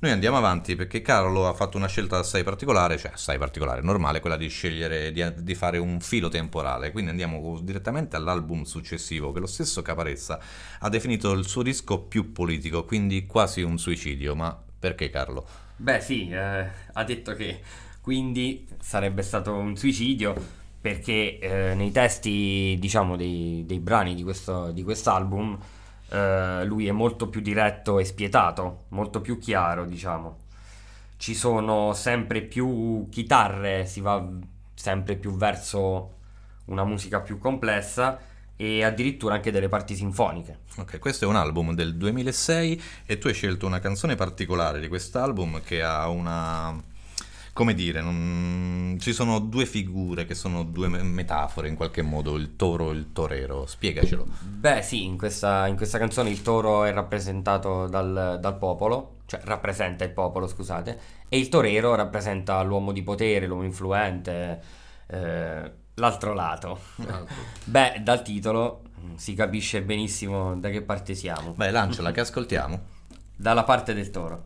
Noi 0.02 0.12
andiamo 0.12 0.38
avanti 0.38 0.78
perché 0.78 1.02
Carlo 1.02 1.46
ha 1.46 1.54
fatto 1.54 1.76
una 1.76 1.88
scelta 1.88 2.20
assai 2.20 2.42
particolare, 2.42 2.98
cioè 2.98 3.12
assai 3.12 3.38
particolare, 3.38 3.82
normale, 3.82 4.22
quella 4.22 4.38
di 4.38 4.48
scegliere 4.48 5.12
di, 5.12 5.22
di 5.40 5.56
fare 5.56 5.78
un 5.78 6.00
filo 6.00 6.30
temporale, 6.30 6.94
quindi 6.94 7.10
andiamo 7.10 7.60
direttamente 7.62 8.16
all'album 8.16 8.64
successivo 8.64 9.34
che 9.34 9.42
lo 9.42 9.46
stesso 9.46 9.82
Caparezza 9.82 10.40
ha 10.80 10.88
definito 10.88 11.34
il 11.34 11.46
suo 11.46 11.64
disco 11.64 12.00
più 12.00 12.32
politico, 12.32 12.86
quindi 12.86 13.26
quasi 13.26 13.62
un 13.62 13.78
suicidio, 13.78 14.36
ma 14.36 14.58
perché 14.80 15.10
Carlo? 15.10 15.46
Beh 15.76 16.00
sì, 16.00 16.30
eh, 16.30 16.66
ha 16.94 17.04
detto 17.04 17.34
che 17.34 17.60
quindi 18.00 18.66
sarebbe 18.80 19.22
stato 19.22 19.54
un 19.54 19.76
suicidio 19.76 20.34
perché 20.80 21.40
eh, 21.40 21.74
nei 21.76 21.92
testi 21.92 22.78
diciamo 22.80 23.18
dei, 23.18 23.66
dei 23.68 23.80
brani 23.80 24.16
di 24.16 24.24
questo 24.24 24.72
di 24.72 24.82
quest'album 24.82 25.60
eh, 26.10 26.64
lui 26.66 26.88
è 26.88 26.92
molto 26.92 27.28
più 27.28 27.42
diretto 27.42 28.00
e 28.00 28.06
spietato, 28.06 28.86
molto 28.90 29.22
più 29.22 29.38
chiaro 29.38 29.86
diciamo. 29.86 30.38
Ci 31.18 31.36
sono 31.36 31.94
sempre 31.94 32.42
più 32.42 33.08
chitarre, 33.10 33.86
si 33.86 34.00
va 34.00 34.26
sempre 34.74 35.16
più 35.16 35.36
verso 35.36 36.18
una 36.66 36.86
musica 36.86 37.20
più 37.20 37.38
complessa 37.38 38.20
e 38.56 38.84
addirittura 38.84 39.36
anche 39.36 39.52
delle 39.52 39.70
parti 39.70 39.96
sinfoniche. 39.96 40.60
Ok, 40.78 41.00
questo 41.00 41.26
è 41.26 41.28
un 41.28 41.36
album 41.36 41.74
del 41.74 41.96
2006 41.96 42.82
e 43.06 43.18
tu 43.18 43.28
hai 43.28 43.34
scelto 43.34 43.66
una 43.66 43.80
canzone 43.80 44.16
particolare 44.16 44.80
di 44.80 44.88
quest'album 44.88 45.62
che 45.64 45.82
ha 45.82 46.10
una... 46.10 46.89
come 47.60 47.74
dire, 47.74 48.00
non- 48.00 48.96
ci 49.02 49.12
sono 49.12 49.40
due 49.40 49.66
figure 49.66 50.24
che 50.24 50.34
sono 50.34 50.64
due 50.64 50.88
me- 50.88 51.04
metafore 51.04 51.68
in 51.68 51.76
qualche 51.76 52.02
modo, 52.02 52.38
il 52.38 52.56
toro 52.56 52.92
e 52.92 52.96
il 52.96 53.12
torero, 53.12 53.66
spiegacelo. 53.66 54.26
Beh, 54.40 54.82
sì, 54.82 55.04
in 55.04 55.18
questa, 55.18 55.68
in 55.68 55.76
questa 55.76 55.98
canzone 55.98 56.30
il 56.30 56.42
toro 56.42 56.86
è 56.86 56.94
rappresentato 56.94 57.88
dal, 57.88 58.38
dal 58.40 58.58
popolo, 58.58 59.18
cioè 59.26 59.42
rappresenta 59.44 60.06
il 60.06 60.12
popolo, 60.12 60.48
scusate, 60.48 61.00
e 61.28 61.38
il 61.38 61.50
torero 61.50 61.96
rappresenta 61.96 62.62
l'uomo 62.62 62.94
di 62.94 63.04
potere, 63.04 63.46
l'uomo 63.46 63.64
influente, 63.66 64.62
eh, 65.08 65.72
l'altro 65.96 66.34
lato. 66.34 66.80
Beh, 67.66 68.00
dal 68.02 68.22
titolo 68.22 68.84
mm, 69.02 69.16
si 69.16 69.34
capisce 69.34 69.82
benissimo 69.82 70.56
da 70.56 70.70
che 70.70 70.82
parte 70.82 71.14
siamo. 71.14 71.52
Beh, 71.52 71.72
lanciala 71.72 72.12
che 72.12 72.22
ascoltiamo. 72.22 72.80
Dalla 73.36 73.66
parte 73.66 73.94
del 73.94 74.12
toro. 74.12 74.46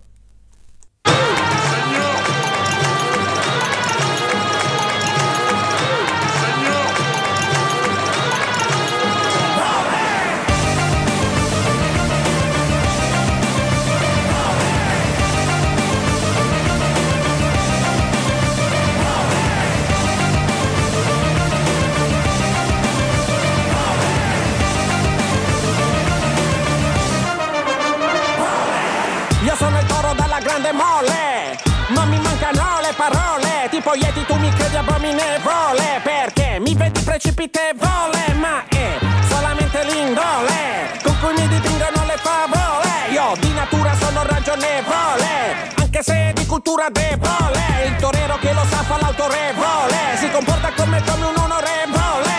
Mole 30.73 31.57
Non 31.89 32.09
mi 32.09 32.19
mancano 32.19 32.81
le 32.81 32.93
parole. 32.95 33.69
Tipo 33.69 33.93
Yeti 33.95 34.25
tu 34.25 34.35
mi 34.35 34.49
credi 34.53 34.75
abominevole 34.75 36.01
Perché 36.03 36.59
mi 36.59 36.73
vedi 36.75 36.99
precipitevole 36.99 38.33
Ma 38.39 38.63
è 38.67 38.97
solamente 39.29 39.83
l'indole 39.85 40.99
Con 41.01 41.15
cui 41.19 41.33
mi 41.33 41.47
dipingono 41.47 42.05
le 42.05 42.17
favole. 42.17 42.91
Io 43.11 43.33
di 43.39 43.53
natura 43.53 43.93
sono 43.99 44.23
ragionevole 44.23 45.71
Anche 45.79 46.03
se 46.03 46.31
di 46.33 46.45
cultura 46.45 46.89
debole. 46.89 47.61
Il 47.85 47.95
torero 47.97 48.37
che 48.39 48.53
lo 48.53 48.65
sa 48.69 48.83
fa 48.83 48.97
l'autorevole 48.99 50.17
Si 50.19 50.29
comporta 50.31 50.71
come, 50.75 51.01
come 51.03 51.25
un 51.25 51.37
onorevole. 51.37 52.31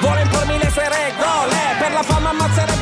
Vuole 0.00 0.22
impormi 0.22 0.58
le 0.58 0.70
sue 0.70 0.88
regole 0.88 1.56
Per 1.78 1.92
la 1.92 2.02
fama 2.02 2.30
ammazzerebbe 2.30 2.73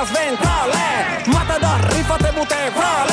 da 0.00 0.06
sventole 0.06 0.88
Matador, 1.26 1.80
rifate 1.92 2.32
Ma 2.32 3.09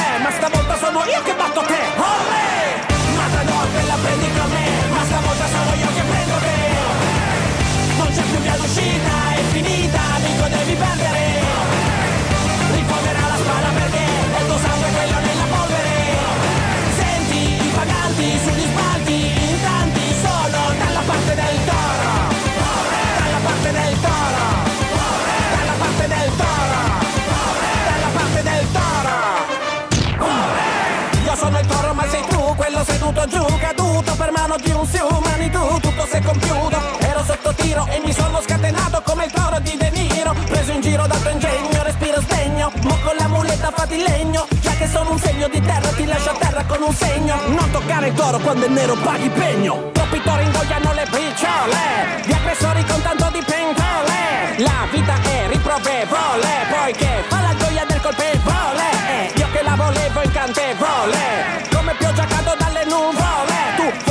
mi 38.07 38.13
sono 38.13 38.39
scatenato 38.39 39.01
come 39.03 39.25
il 39.25 39.31
toro 39.31 39.59
di 39.59 39.75
De 39.75 39.89
Niro, 39.89 40.33
preso 40.47 40.71
in 40.71 40.79
giro 40.79 41.05
dal 41.07 41.21
tuo 41.21 41.29
ingegno, 41.29 41.83
respiro 41.83 42.21
sdegno, 42.21 42.71
mo 42.83 42.97
con 43.03 43.15
la 43.19 43.27
muletta 43.27 43.69
fatti 43.75 43.97
legno, 43.97 44.47
già 44.61 44.71
che 44.79 44.87
sono 44.87 45.11
un 45.11 45.19
segno 45.19 45.49
di 45.49 45.59
terra 45.59 45.89
ti 45.89 46.05
lascio 46.05 46.29
a 46.29 46.35
terra 46.39 46.63
con 46.63 46.81
un 46.83 46.93
segno, 46.93 47.35
non 47.47 47.69
toccare 47.69 48.07
il 48.07 48.13
toro 48.13 48.39
quando 48.39 48.65
è 48.65 48.69
nero 48.69 48.95
paghi 49.03 49.27
pegno, 49.27 49.91
troppi 49.91 50.21
tori 50.23 50.43
ingoiano 50.43 50.93
le 50.93 51.05
picciole, 51.11 52.23
di 52.25 52.31
aggressori 52.31 52.85
con 52.85 53.01
tanto 53.01 53.29
di 53.33 53.43
pentole, 53.45 54.55
la 54.55 54.87
vita 54.89 55.15
è 55.23 55.47
riprovevole, 55.51 56.51
poiché 56.71 57.09
fa 57.27 57.41
la 57.41 57.55
gioia 57.57 57.83
del 57.89 57.99
colpevole, 57.99 58.87
e 59.09 59.33
io 59.35 59.47
che 59.51 59.61
la 59.63 59.75
volevo 59.75 60.21
incantevole, 60.21 61.67
come 61.75 61.93
pioggia 61.99 62.25
cado 62.25 62.55
dalle 62.57 62.85
nuvole, 62.85 63.55
tu 63.75 64.06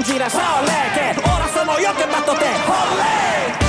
un 0.00 0.06
girasole, 0.06 0.90
che 0.94 1.14
ora 1.28 1.46
sono 1.52 1.78
io 1.78 1.92
che 1.92 2.06
batto 2.06 2.32
te, 2.32 2.48
olè! 2.66 3.59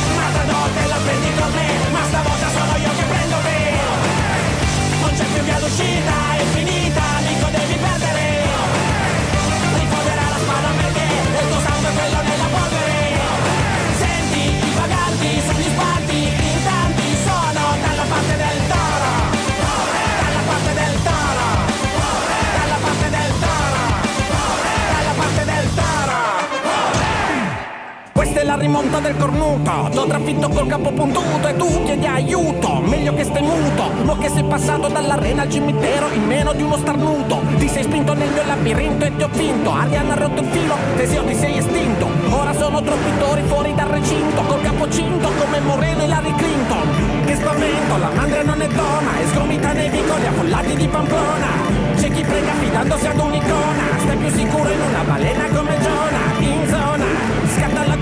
È 28.33 28.43
la 28.43 28.55
rimonta 28.55 28.99
del 28.99 29.15
cornuto. 29.17 29.89
T'ho 29.91 30.07
trafitto 30.07 30.49
col 30.49 30.65
capo 30.65 30.89
puntuto 30.91 31.47
E 31.47 31.55
tu 31.55 31.83
chiedi 31.83 32.07
aiuto. 32.07 32.79
Meglio 32.79 33.13
che 33.13 33.23
stai 33.23 33.43
muto 33.43 33.91
Mo 34.03 34.17
che 34.17 34.29
sei 34.29 34.43
passato 34.43 34.87
dall'arena 34.87 35.43
al 35.43 35.49
cimitero 35.49 36.07
In 36.11 36.25
meno 36.25 36.53
di 36.53 36.63
uno 36.63 36.77
starnuto. 36.77 37.41
Ti 37.57 37.67
sei 37.67 37.83
spinto 37.83 38.13
nel 38.13 38.29
mio 38.29 38.43
labirinto 38.43 39.05
e 39.05 39.15
ti 39.15 39.23
ho 39.23 39.29
vinto. 39.31 39.71
Arianna 39.71 40.13
ha 40.13 40.15
rotto 40.15 40.41
il 40.41 40.47
filo 40.47 40.75
Teseo 40.95 41.23
ti 41.25 41.35
sei 41.35 41.57
estinto. 41.57 42.07
Ora 42.29 42.53
sono 42.53 42.81
troppi 42.81 43.11
tori 43.19 43.41
fuori 43.45 43.75
dal 43.75 43.89
recinto 43.89 44.41
Col 44.41 44.61
capo 44.61 44.89
cinto 44.89 45.29
come 45.37 45.59
Moreno 45.59 46.01
e 46.01 46.07
Larry 46.07 46.35
Clinton. 46.35 46.87
Che 47.25 47.35
spavento 47.35 47.97
La 47.97 48.09
mandria 48.15 48.43
non 48.43 48.61
è 48.61 48.67
donna 48.67 49.19
E 49.19 49.27
sgomita 49.27 49.71
nei 49.73 49.89
vicoli 49.89 50.25
affollati 50.25 50.75
di 50.75 50.87
Pamplona. 50.87 51.47
C'è 51.95 52.09
chi 52.09 52.23
prega 52.23 52.53
fidandosi 52.53 53.05
ad 53.05 53.19
un'icona 53.19 53.83
Stai 53.99 54.17
più 54.17 54.29
sicuro 54.29 54.69
in 54.69 54.81
una 54.81 55.03
balena 55.03 55.45
come 55.53 55.77
Giona 55.81 56.30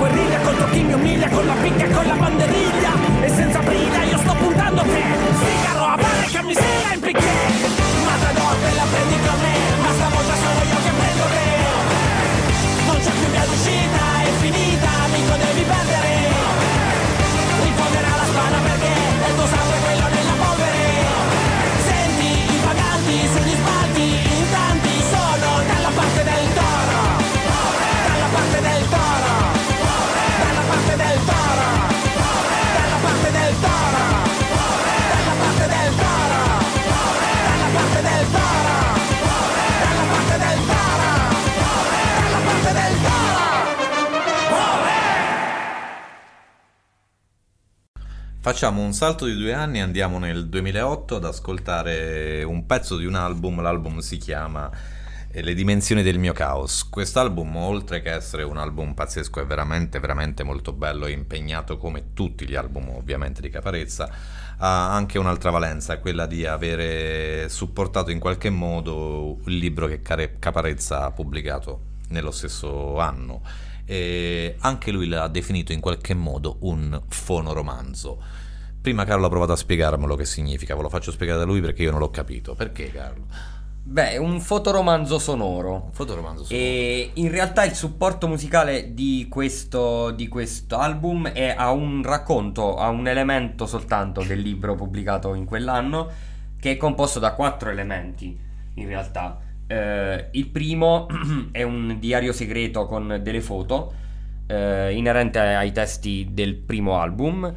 guerriglia 0.10 0.39
contro 0.39 0.69
chi 0.69 0.82
mi 0.84 0.93
umilia 0.93 1.30
Con 1.30 1.45
la 1.45 1.54
picca 1.54 1.88
con 1.89 2.06
la 2.06 2.15
banderiglia 2.15 2.91
E 3.22 3.30
senza 3.30 3.60
briglia 3.60 4.04
io 4.04 4.17
sto 4.17 4.34
puntando 4.34 4.82
te 4.82 5.04
Sigaro 5.39 5.84
a 5.86 5.95
mare 5.95 6.28
camisella 6.32 6.93
in 6.93 7.00
picché 7.00 7.36
Matador 8.06 8.56
te 8.63 8.76
la 8.76 8.86
prendi 8.91 9.17
con 9.26 9.39
me 9.41 9.56
Ma 9.82 9.91
stavolta 9.93 10.36
sono 10.43 10.62
io 10.72 10.80
che 10.86 10.93
prendo 11.00 11.26
te 11.36 11.48
Non 12.86 12.98
c'è 13.04 13.12
più 13.12 13.38
Facciamo 48.49 48.81
un 48.81 48.93
salto 48.93 49.25
di 49.25 49.35
due 49.35 49.53
anni 49.53 49.77
e 49.77 49.81
andiamo 49.81 50.17
nel 50.17 50.47
2008 50.47 51.17
ad 51.17 51.23
ascoltare 51.23 52.41
un 52.41 52.65
pezzo 52.65 52.97
di 52.97 53.05
un 53.05 53.13
album, 53.13 53.62
l'album 53.62 53.99
si 53.99 54.17
chiama 54.17 54.71
eh, 55.29 55.43
Le 55.43 55.53
dimensioni 55.53 56.01
del 56.01 56.17
mio 56.17 56.33
caos. 56.33 56.89
Quest'album, 56.89 57.55
oltre 57.57 58.01
che 58.01 58.12
essere 58.12 58.41
un 58.41 58.57
album 58.57 58.95
pazzesco, 58.95 59.39
è 59.39 59.45
veramente, 59.45 59.99
veramente 59.99 60.41
molto 60.41 60.73
bello 60.73 61.05
e 61.05 61.12
impegnato 61.12 61.77
come 61.77 62.13
tutti 62.15 62.49
gli 62.49 62.55
album 62.55 62.89
ovviamente 62.89 63.39
di 63.39 63.51
Caparezza, 63.51 64.09
ha 64.57 64.95
anche 64.95 65.19
un'altra 65.19 65.51
valenza, 65.51 65.99
quella 65.99 66.25
di 66.25 66.47
avere 66.47 67.49
supportato 67.49 68.09
in 68.09 68.17
qualche 68.17 68.49
modo 68.49 69.38
il 69.45 69.57
libro 69.57 69.85
che 69.85 70.01
Caparezza 70.01 71.05
ha 71.05 71.12
pubblicato 71.12 71.81
nello 72.07 72.31
stesso 72.31 72.97
anno 72.97 73.43
e 73.89 74.55
anche 74.59 74.91
lui 74.91 75.07
l'ha 75.07 75.27
definito 75.27 75.71
in 75.71 75.79
qualche 75.79 76.13
modo 76.13 76.57
un 76.59 77.01
fonoromanzo. 77.07 78.21
Prima 78.82 79.04
Carlo 79.04 79.26
ha 79.26 79.30
provato 79.30 79.52
a 79.52 79.58
spiegarmelo 79.58 80.15
che 80.15 80.26
significa, 80.26 80.76
ve 80.76 80.84
lo 80.84 80.89
faccio 80.89 81.12
spiegare 81.12 81.39
da 81.39 81.46
lui 81.46 81.60
perché 81.60 81.84
io 81.84 81.92
non 81.92 82.00
l'ho 82.00 82.10
capito. 82.10 82.56
Perché 82.56 82.92
Carlo? 82.92 83.26
Beh, 83.84 84.18
un 84.18 84.39
fotoromanzo 84.39 85.18
sonoro. 85.20 85.86
Un 85.86 85.92
fotoromanzo 85.92 86.44
sonoro. 86.44 86.65
E 86.65 87.12
in 87.15 87.32
realtà 87.32 87.65
il 87.65 87.74
supporto 87.74 88.28
musicale 88.28 88.94
di 88.94 89.28
questo, 89.30 90.12
di 90.12 90.28
questo 90.28 90.78
album 90.78 91.28
è 91.28 91.56
a 91.58 91.72
un 91.72 92.04
racconto, 92.04 92.76
a 92.78 92.89
un 92.89 93.08
elemento 93.08 93.65
soltanto 93.65 94.22
del 94.24 94.39
libro 94.39 94.76
pubblicato 94.76 95.34
in 95.34 95.46
quell'anno, 95.46 96.10
che 96.60 96.72
è 96.72 96.78
composto 96.78 97.20
da 97.20 97.34
quattro 97.34 97.72
elementi 97.72 98.38
in 98.76 98.88
realtà. 98.88 99.39
Eh, 99.65 100.28
il 100.32 100.48
primo 100.48 101.08
è 101.52 101.63
un 101.63 101.98
diario 102.00 102.32
segreto 102.32 102.86
con 102.86 103.20
delle 103.22 103.42
foto 103.42 103.94
eh, 104.48 104.94
inerente 104.94 105.39
ai 105.39 105.72
testi 105.72 106.30
del 106.32 106.56
primo 106.56 107.00
album. 107.00 107.52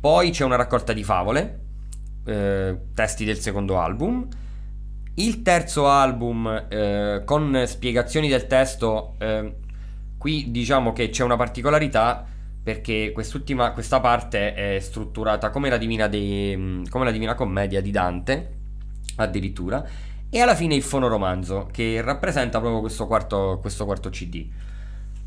Poi 0.00 0.30
c'è 0.30 0.44
una 0.44 0.56
raccolta 0.56 0.94
di 0.94 1.04
favole, 1.04 1.60
eh, 2.24 2.76
testi 2.94 3.26
del 3.26 3.38
secondo 3.38 3.78
album. 3.78 4.26
Il 5.16 5.42
terzo 5.42 5.88
album 5.90 6.66
eh, 6.70 7.22
con 7.26 7.64
spiegazioni 7.66 8.28
del 8.28 8.46
testo, 8.46 9.16
eh, 9.18 9.56
qui 10.16 10.50
diciamo 10.50 10.92
che 10.92 11.10
c'è 11.10 11.22
una 11.22 11.36
particolarità 11.36 12.24
perché 12.62 13.10
quest'ultima, 13.12 13.72
questa 13.72 14.00
parte 14.00 14.54
è 14.54 14.78
strutturata 14.80 15.50
come 15.50 15.68
la, 15.68 15.76
Divina 15.76 16.06
dei- 16.08 16.82
come 16.88 17.04
la 17.04 17.10
Divina 17.10 17.34
Commedia 17.34 17.82
di 17.82 17.90
Dante, 17.90 18.52
addirittura, 19.16 19.84
e 20.30 20.40
alla 20.40 20.54
fine 20.54 20.74
il 20.74 20.82
fonoromanzo 20.82 21.68
che 21.70 22.00
rappresenta 22.00 22.58
proprio 22.58 22.80
questo 22.80 23.06
quarto, 23.06 23.58
questo 23.60 23.84
quarto 23.84 24.08
CD. 24.08 24.48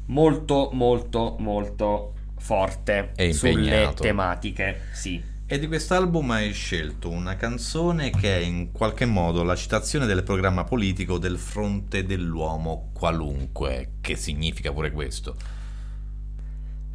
Molto, 0.08 0.70
molto, 0.74 1.36
molto 1.40 2.14
forte 2.44 3.14
E 3.16 3.32
sulle 3.32 3.94
tematiche, 3.96 4.82
sì. 4.92 5.32
E 5.46 5.60
di 5.60 5.68
quest'album 5.68 6.30
hai 6.32 6.52
scelto 6.52 7.10
una 7.10 7.38
canzone 7.38 8.10
che 8.10 8.38
è 8.38 8.42
in 8.42 8.74
qualche 8.74 9.06
modo 9.06 9.44
la 9.44 9.56
citazione 9.56 10.06
del 10.06 10.24
programma 10.24 10.66
politico 10.66 11.18
del 11.18 11.38
fronte 11.38 12.04
dell'uomo 12.04 12.90
qualunque, 12.92 13.94
che 14.02 14.18
significa 14.18 14.74
pure 14.74 14.92
questo. 14.92 15.36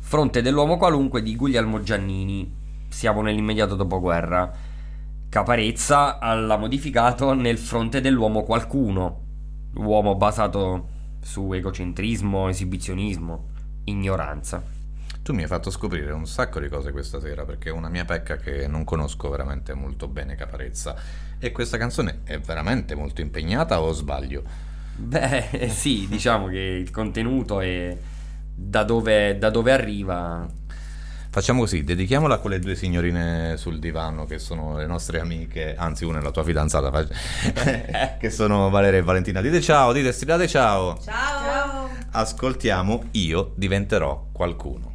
Fronte 0.01 0.43
dell'uomo 0.43 0.77
qualunque 0.77 1.23
di 1.23 1.35
Guglielmo 1.35 1.83
Giannini. 1.83 2.55
Siamo 2.89 3.23
nell'immediato 3.23 3.75
dopoguerra. 3.75 4.53
Caparezza 5.31 6.19
l'ha 6.35 6.57
modificato 6.59 7.33
nel 7.33 7.57
fronte 7.57 8.03
dell'uomo 8.03 8.43
qualcuno. 8.43 9.23
Uomo 9.77 10.15
basato 10.15 10.89
su 11.23 11.51
egocentrismo, 11.53 12.49
esibizionismo, 12.49 13.47
ignoranza. 13.85 14.77
Tu 15.29 15.35
mi 15.35 15.43
hai 15.43 15.47
fatto 15.47 15.71
scoprire 15.71 16.11
un 16.13 16.27
sacco 16.27 16.59
di 16.59 16.71
cose 16.71 16.91
questa 16.91 17.21
sera 17.21 17.45
perché 17.45 17.69
è 17.69 17.73
una 17.73 17.91
mia 17.91 18.07
pecca 18.07 18.39
che 18.39 18.67
non 18.67 18.85
conosco 18.85 19.29
veramente 19.29 19.75
molto 19.75 20.09
bene 20.09 20.37
Caparezza 20.37 20.97
e 21.39 21.53
questa 21.53 21.77
canzone 21.77 22.21
è 22.25 22.39
veramente 22.39 22.95
molto 22.95 23.21
impegnata 23.21 23.79
o 23.83 23.93
sbaglio? 23.93 24.43
Beh, 24.97 25.51
eh, 25.51 25.69
sì, 25.69 26.07
diciamo 26.09 26.47
che 26.47 26.59
il 26.59 26.91
contenuto 26.91 27.61
e 27.61 27.99
da 28.55 28.85
dove, 28.85 29.37
da 29.37 29.51
dove 29.51 29.71
arriva. 29.71 30.49
Facciamo 31.29 31.61
così, 31.61 31.85
dedichiamola 31.85 32.37
a 32.37 32.39
quelle 32.39 32.59
due 32.59 32.75
signorine 32.75 33.59
sul 33.59 33.79
divano 33.79 34.25
che 34.25 34.39
sono 34.39 34.79
le 34.79 34.87
nostre 34.87 35.21
amiche, 35.21 35.75
anzi 35.77 36.07
una 36.07 36.21
è 36.21 36.23
la 36.23 36.31
tua 36.31 36.43
fidanzata, 36.43 37.07
che 38.19 38.31
sono 38.31 38.71
Valeria 38.71 39.01
e 39.01 39.03
Valentina. 39.03 39.43
Dite 39.43 39.61
ciao, 39.61 39.93
dite 39.93 40.11
stilate 40.11 40.49
ciao. 40.49 40.99
Ciao. 41.05 41.91
Ascoltiamo 42.13 43.09
Io 43.11 43.53
diventerò 43.57 44.29
qualcuno. 44.33 44.88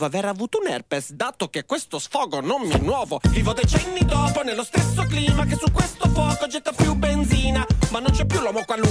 Devo 0.00 0.16
aver 0.16 0.30
avuto 0.30 0.58
un 0.58 0.66
herpes, 0.66 1.12
dato 1.12 1.50
che 1.50 1.66
questo 1.66 1.98
sfogo 1.98 2.40
non 2.40 2.62
mi 2.62 2.72
è 2.72 2.78
nuovo. 2.78 3.20
Vivo 3.28 3.52
decenni 3.52 4.02
dopo, 4.06 4.40
nello 4.42 4.64
stesso 4.64 5.04
clima 5.04 5.44
che 5.44 5.56
su 5.56 5.70
questo 5.70 6.08
fuoco 6.08 6.46
getta 6.46 6.72
più 6.72 6.94
benzina. 6.94 7.66
Ma 7.90 7.98
non 7.98 8.10
c'è 8.10 8.24
più 8.24 8.40
l'uomo 8.40 8.64
qualunque, 8.64 8.88
tutti 8.88 8.89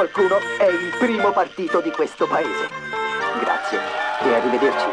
Qualcuno 0.00 0.38
è 0.58 0.64
il 0.64 0.96
primo 0.98 1.30
partito 1.30 1.82
di 1.82 1.90
questo 1.90 2.26
paese. 2.26 2.70
Grazie 3.38 3.78
e 4.22 4.34
arrivederci. 4.34 4.86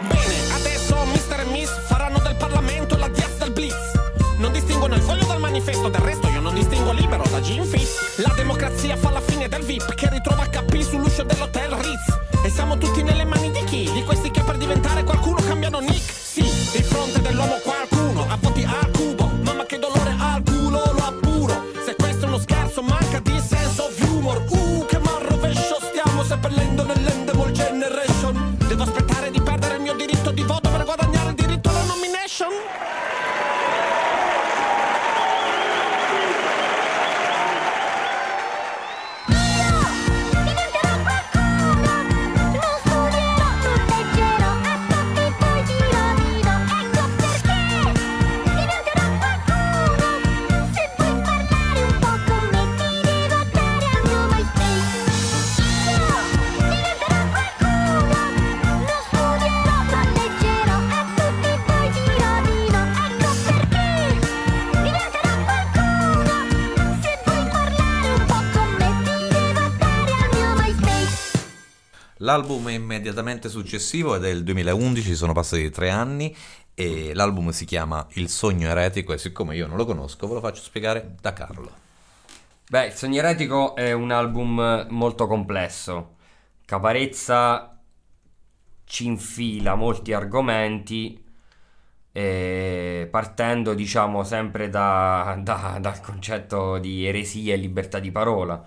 Bene, 0.00 0.54
adesso 0.56 0.96
Mr. 1.04 1.38
e 1.38 1.44
Miss 1.52 1.70
faranno 1.86 2.18
del 2.18 2.34
Parlamento 2.34 2.96
la 2.96 3.06
diaz 3.06 3.36
del 3.36 3.52
blitz. 3.52 3.92
Non 4.38 4.50
distinguono 4.50 4.96
il 4.96 5.02
foglio 5.02 5.24
dal 5.26 5.38
manifesto, 5.38 5.88
del 5.88 6.00
resto 6.00 6.26
io 6.26 6.40
non 6.40 6.54
distingo 6.54 6.90
libero 6.90 7.22
da 7.30 7.40
Jim 7.40 7.62
Fitz. 7.62 8.16
La 8.16 8.32
democrazia 8.34 8.96
fa 8.96 9.10
la 9.10 9.20
fine 9.20 9.46
del 9.46 9.62
VIP 9.62 9.94
che 9.94 10.10
ritrova 10.10 10.46
HP 10.46 10.80
sull'uscio 10.80 11.22
dell'hotel 11.22 11.70
Ritz. 11.70 12.44
E 12.44 12.50
siamo 12.50 12.78
tutti 12.78 13.04
nelle 13.04 13.24
mani 13.24 13.52
di 13.52 13.62
chi? 13.66 13.88
Di 13.92 14.02
questi 14.02 14.32
che 14.32 14.42
per 14.42 14.56
diventare 14.56 15.04
qualcuno 15.04 15.36
cambiano 15.46 15.78
nick? 15.78 16.15
L'album 72.36 72.68
immediatamente 72.68 73.48
successivo 73.48 74.14
è 74.14 74.18
del 74.18 74.44
2011, 74.44 75.14
sono 75.14 75.32
passati 75.32 75.70
tre 75.70 75.88
anni 75.88 76.36
e 76.74 77.14
l'album 77.14 77.48
si 77.48 77.64
chiama 77.64 78.06
Il 78.10 78.28
sogno 78.28 78.68
eretico 78.68 79.14
e 79.14 79.18
siccome 79.18 79.56
io 79.56 79.66
non 79.66 79.78
lo 79.78 79.86
conosco 79.86 80.28
ve 80.28 80.34
lo 80.34 80.40
faccio 80.40 80.60
spiegare 80.60 81.14
da 81.18 81.32
Carlo. 81.32 81.70
Beh, 82.68 82.88
il 82.88 82.92
Sogno 82.92 83.20
Eretico 83.20 83.74
è 83.74 83.92
un 83.92 84.10
album 84.10 84.86
molto 84.90 85.26
complesso. 85.26 86.16
Caparezza 86.66 87.80
ci 88.84 89.06
infila 89.06 89.74
molti 89.74 90.12
argomenti, 90.12 91.24
partendo, 92.12 93.72
diciamo, 93.72 94.24
sempre 94.24 94.68
da- 94.68 95.38
da- 95.40 95.78
dal 95.80 96.00
concetto 96.00 96.76
di 96.78 97.06
eresia 97.06 97.54
e 97.54 97.56
libertà 97.56 97.98
di 97.98 98.10
parola, 98.10 98.62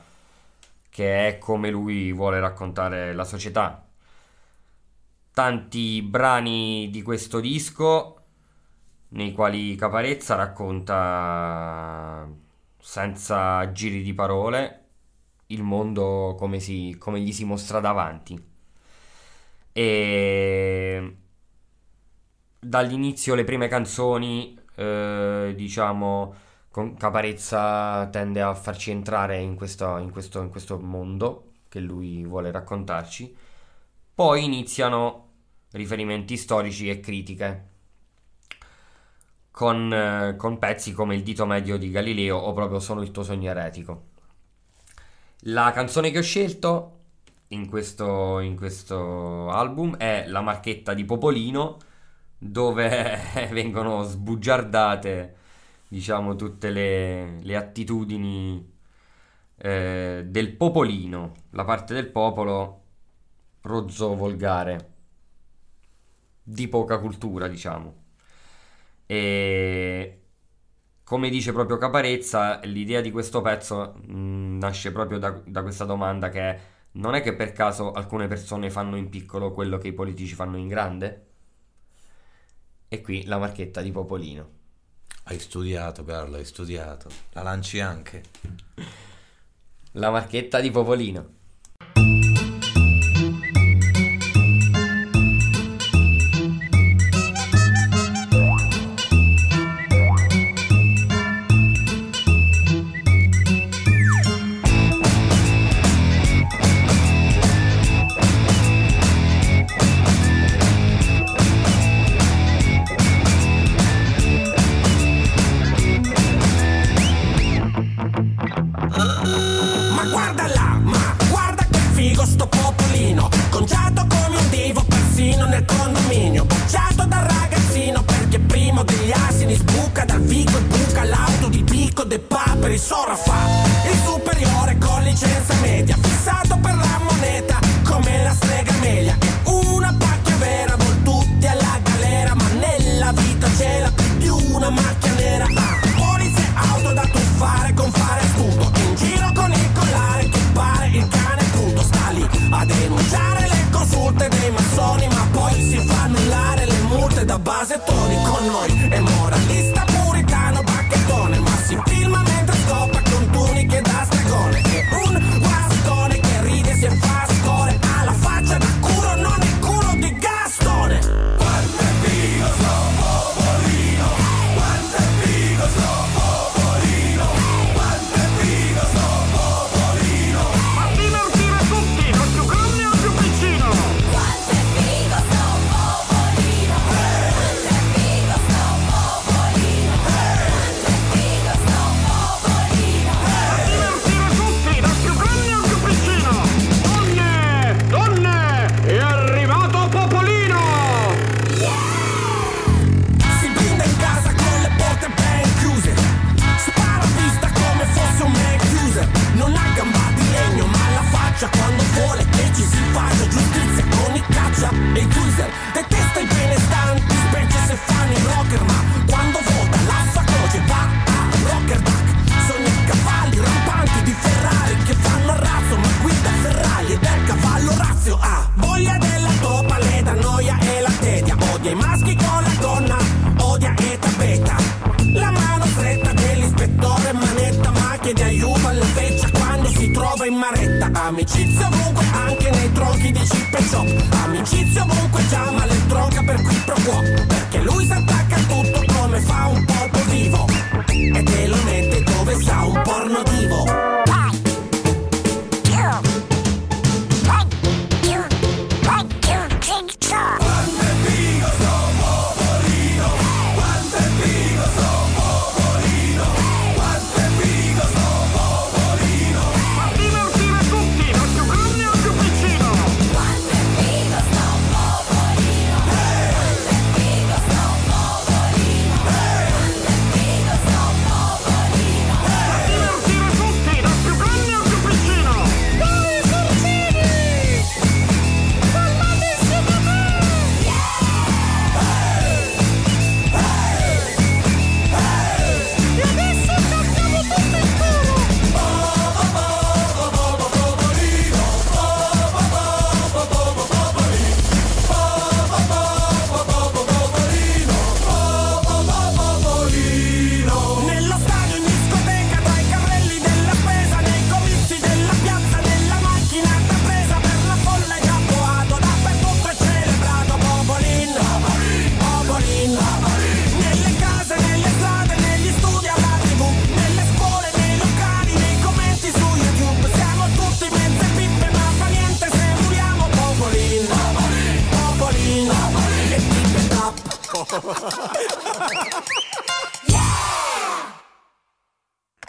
che 0.99 1.27
è 1.29 1.37
come 1.37 1.69
lui 1.69 2.11
vuole 2.11 2.41
raccontare 2.41 3.13
la 3.13 3.23
società. 3.23 3.87
Tanti 5.31 6.01
brani 6.01 6.89
di 6.91 7.01
questo 7.01 7.39
disco 7.39 8.15
nei 9.09 9.31
quali 9.31 9.75
Caparezza 9.75 10.35
racconta 10.35 12.27
senza 12.77 13.71
giri 13.71 14.01
di 14.01 14.13
parole 14.13 14.87
il 15.47 15.63
mondo 15.63 16.35
come, 16.37 16.59
si- 16.59 16.97
come 16.99 17.21
gli 17.21 17.31
si 17.31 17.45
mostra 17.45 17.79
davanti. 17.79 18.37
E 19.71 21.17
dall'inizio 22.59 23.35
le 23.35 23.43
prime 23.45 23.69
canzoni, 23.69 24.59
eh, 24.75 25.53
diciamo, 25.55 26.35
con 26.79 26.95
Caparezza 26.95 28.07
tende 28.07 28.41
a 28.41 28.53
farci 28.55 28.89
entrare 28.89 29.37
in, 29.37 29.55
questa, 29.55 29.99
in, 29.99 30.11
questo, 30.11 30.41
in 30.41 30.49
questo 30.49 30.79
mondo 30.79 31.51
che 31.67 31.81
lui 31.81 32.23
vuole 32.23 32.51
raccontarci. 32.51 33.35
Poi 34.15 34.45
iniziano 34.45 35.27
riferimenti 35.71 36.37
storici 36.37 36.89
e 36.89 37.01
critiche. 37.01 37.67
Con, 39.51 39.91
eh, 39.91 40.37
con, 40.37 40.57
pezzi 40.57 40.93
come 40.93 41.15
Il 41.15 41.23
dito 41.23 41.45
medio 41.45 41.77
di 41.77 41.91
Galileo 41.91 42.37
o 42.37 42.53
proprio 42.53 42.79
Sono 42.79 43.01
il 43.01 43.11
tuo 43.11 43.23
sogno 43.23 43.49
eretico. 43.49 44.03
La 45.41 45.71
canzone 45.73 46.11
che 46.11 46.19
ho 46.19 46.21
scelto 46.21 46.99
in 47.49 47.67
questo, 47.67 48.39
in 48.39 48.55
questo 48.55 49.49
album 49.49 49.97
è 49.97 50.27
La 50.27 50.39
marchetta 50.39 50.93
di 50.93 51.03
Popolino, 51.03 51.77
dove 52.37 53.19
vengono 53.51 54.03
sbugiardate 54.03 55.38
diciamo, 55.89 56.35
tutte 56.37 56.71
le, 56.71 57.41
le 57.41 57.55
attitudini 57.57 58.73
eh, 59.57 60.23
del 60.27 60.55
popolino, 60.55 61.33
la 61.51 61.65
parte 61.65 61.93
del 61.93 62.09
popolo 62.11 62.83
rozzo 63.61 64.15
volgare, 64.15 64.93
di 66.43 66.67
poca 66.67 66.99
cultura, 66.99 67.47
diciamo. 67.47 67.95
E 69.05 70.21
come 71.03 71.29
dice 71.29 71.51
proprio 71.53 71.77
Caparezza, 71.77 72.59
l'idea 72.65 73.01
di 73.01 73.11
questo 73.11 73.41
pezzo 73.41 73.95
mh, 74.05 74.57
nasce 74.59 74.91
proprio 74.91 75.17
da, 75.19 75.31
da 75.45 75.61
questa 75.63 75.85
domanda 75.85 76.29
che 76.29 76.41
è 76.41 76.59
non 76.93 77.15
è 77.15 77.21
che 77.21 77.35
per 77.35 77.51
caso 77.53 77.91
alcune 77.91 78.27
persone 78.27 78.69
fanno 78.71 78.95
in 78.97 79.09
piccolo 79.09 79.53
quello 79.53 79.77
che 79.77 79.89
i 79.89 79.93
politici 79.93 80.33
fanno 80.35 80.57
in 80.57 80.67
grande? 80.67 81.27
E 82.89 83.01
qui 83.01 83.25
la 83.25 83.37
marchetta 83.37 83.81
di 83.81 83.91
Popolino. 83.91 84.58
Hai 85.29 85.37
studiato 85.37 86.03
Carlo, 86.03 86.37
hai 86.37 86.43
studiato. 86.43 87.07
La 87.33 87.43
lanci 87.43 87.79
anche. 87.79 88.23
La 89.91 90.09
marchetta 90.09 90.59
di 90.59 90.71
Popolino. 90.71 91.33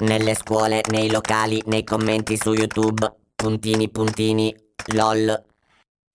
Nelle 0.00 0.34
scuole, 0.34 0.82
nei 0.90 1.10
locali, 1.10 1.62
nei 1.66 1.84
commenti 1.84 2.36
su 2.36 2.52
YouTube. 2.52 3.10
Puntini 3.34 3.88
puntini, 3.90 4.54
lol. 4.92 5.44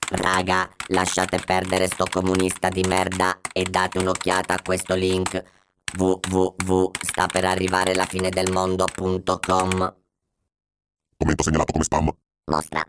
Raga, 0.07 0.69
lasciate 0.87 1.39
perdere 1.43 1.87
sto 1.87 2.05
comunista 2.09 2.69
di 2.69 2.83
merda 2.87 3.39
e 3.51 3.63
date 3.63 3.97
un'occhiata 3.97 4.53
a 4.53 4.61
questo 4.61 4.93
link 4.93 5.43
www 5.97 6.91
sta 7.01 7.25
per 7.27 7.45
arrivare 7.45 7.95
la 7.95 8.05
fine 8.05 8.29
del 8.29 8.51
mondo.com 8.51 9.95
Commento 11.17 11.43
segnalato 11.43 11.71
come 11.71 11.83
spam. 11.83 12.11
Mostra. 12.51 12.85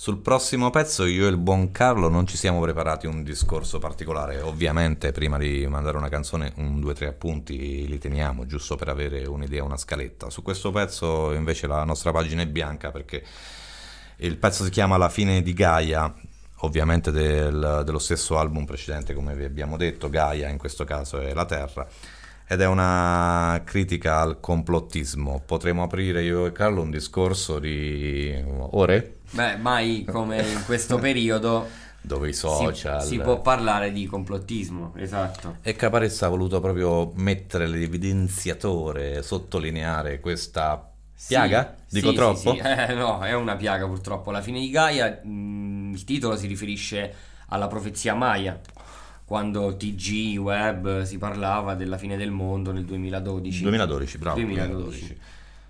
Sul 0.00 0.16
prossimo 0.16 0.70
pezzo 0.70 1.04
io 1.04 1.26
e 1.26 1.28
il 1.28 1.36
buon 1.36 1.72
Carlo 1.72 2.08
non 2.08 2.26
ci 2.26 2.38
siamo 2.38 2.58
preparati 2.62 3.06
un 3.06 3.22
discorso 3.22 3.78
particolare, 3.78 4.40
ovviamente 4.40 5.12
prima 5.12 5.36
di 5.36 5.66
mandare 5.66 5.98
una 5.98 6.08
canzone 6.08 6.54
un, 6.56 6.80
due, 6.80 6.94
tre 6.94 7.06
appunti 7.06 7.86
li 7.86 7.98
teniamo 7.98 8.46
giusto 8.46 8.76
per 8.76 8.88
avere 8.88 9.26
un'idea, 9.26 9.62
una 9.62 9.76
scaletta. 9.76 10.30
Su 10.30 10.40
questo 10.40 10.70
pezzo 10.70 11.34
invece 11.34 11.66
la 11.66 11.84
nostra 11.84 12.12
pagina 12.12 12.40
è 12.40 12.46
bianca 12.46 12.90
perché 12.90 13.22
il 14.16 14.38
pezzo 14.38 14.64
si 14.64 14.70
chiama 14.70 14.96
La 14.96 15.10
fine 15.10 15.42
di 15.42 15.52
Gaia, 15.52 16.10
ovviamente 16.60 17.10
del- 17.10 17.82
dello 17.84 17.98
stesso 17.98 18.38
album 18.38 18.64
precedente 18.64 19.12
come 19.12 19.34
vi 19.34 19.44
abbiamo 19.44 19.76
detto, 19.76 20.08
Gaia 20.08 20.48
in 20.48 20.56
questo 20.56 20.84
caso 20.84 21.20
è 21.20 21.34
la 21.34 21.44
Terra. 21.44 21.86
Ed 22.48 22.62
è 22.62 22.66
una 22.66 23.60
critica 23.64 24.20
al 24.20 24.40
complottismo. 24.40 25.42
Potremmo 25.44 25.82
aprire 25.82 26.22
io 26.22 26.46
e 26.46 26.52
Carlo 26.52 26.80
un 26.80 26.90
discorso 26.90 27.58
di 27.58 28.34
ore? 28.70 29.19
Beh, 29.30 29.56
mai 29.56 30.04
come 30.04 30.42
in 30.42 30.62
questo 30.64 30.98
periodo 30.98 31.68
dove 32.00 32.30
i 32.30 32.32
si, 32.32 32.40
social 32.40 33.02
si 33.02 33.18
può 33.18 33.40
parlare 33.40 33.92
di 33.92 34.06
complottismo, 34.06 34.94
esatto. 34.96 35.58
e 35.62 35.76
Caparezza 35.76 36.26
ha 36.26 36.28
voluto 36.28 36.60
proprio 36.60 37.12
mettere 37.16 37.66
l'evidenziatore, 37.66 39.22
sottolineare 39.22 40.18
questa 40.18 40.90
piaga? 41.26 41.76
Sì, 41.86 41.96
Dico 41.96 42.10
sì, 42.10 42.14
troppo? 42.16 42.52
sì. 42.54 42.58
Eh, 42.58 42.94
no, 42.94 43.20
è 43.20 43.34
una 43.34 43.56
piaga 43.56 43.86
purtroppo. 43.86 44.30
La 44.30 44.40
fine 44.40 44.58
di 44.60 44.70
Gaia, 44.70 45.20
mh, 45.22 45.92
il 45.94 46.04
titolo 46.04 46.36
si 46.36 46.46
riferisce 46.46 47.14
alla 47.48 47.68
profezia 47.68 48.14
Maya, 48.14 48.58
quando 49.24 49.76
TG, 49.76 50.38
web, 50.38 51.02
si 51.02 51.18
parlava 51.18 51.74
della 51.74 51.98
fine 51.98 52.16
del 52.16 52.30
mondo 52.30 52.72
nel 52.72 52.84
2012. 52.84 53.62
2012, 53.62 54.18
bravo. 54.18 54.40
2012. 54.40 55.18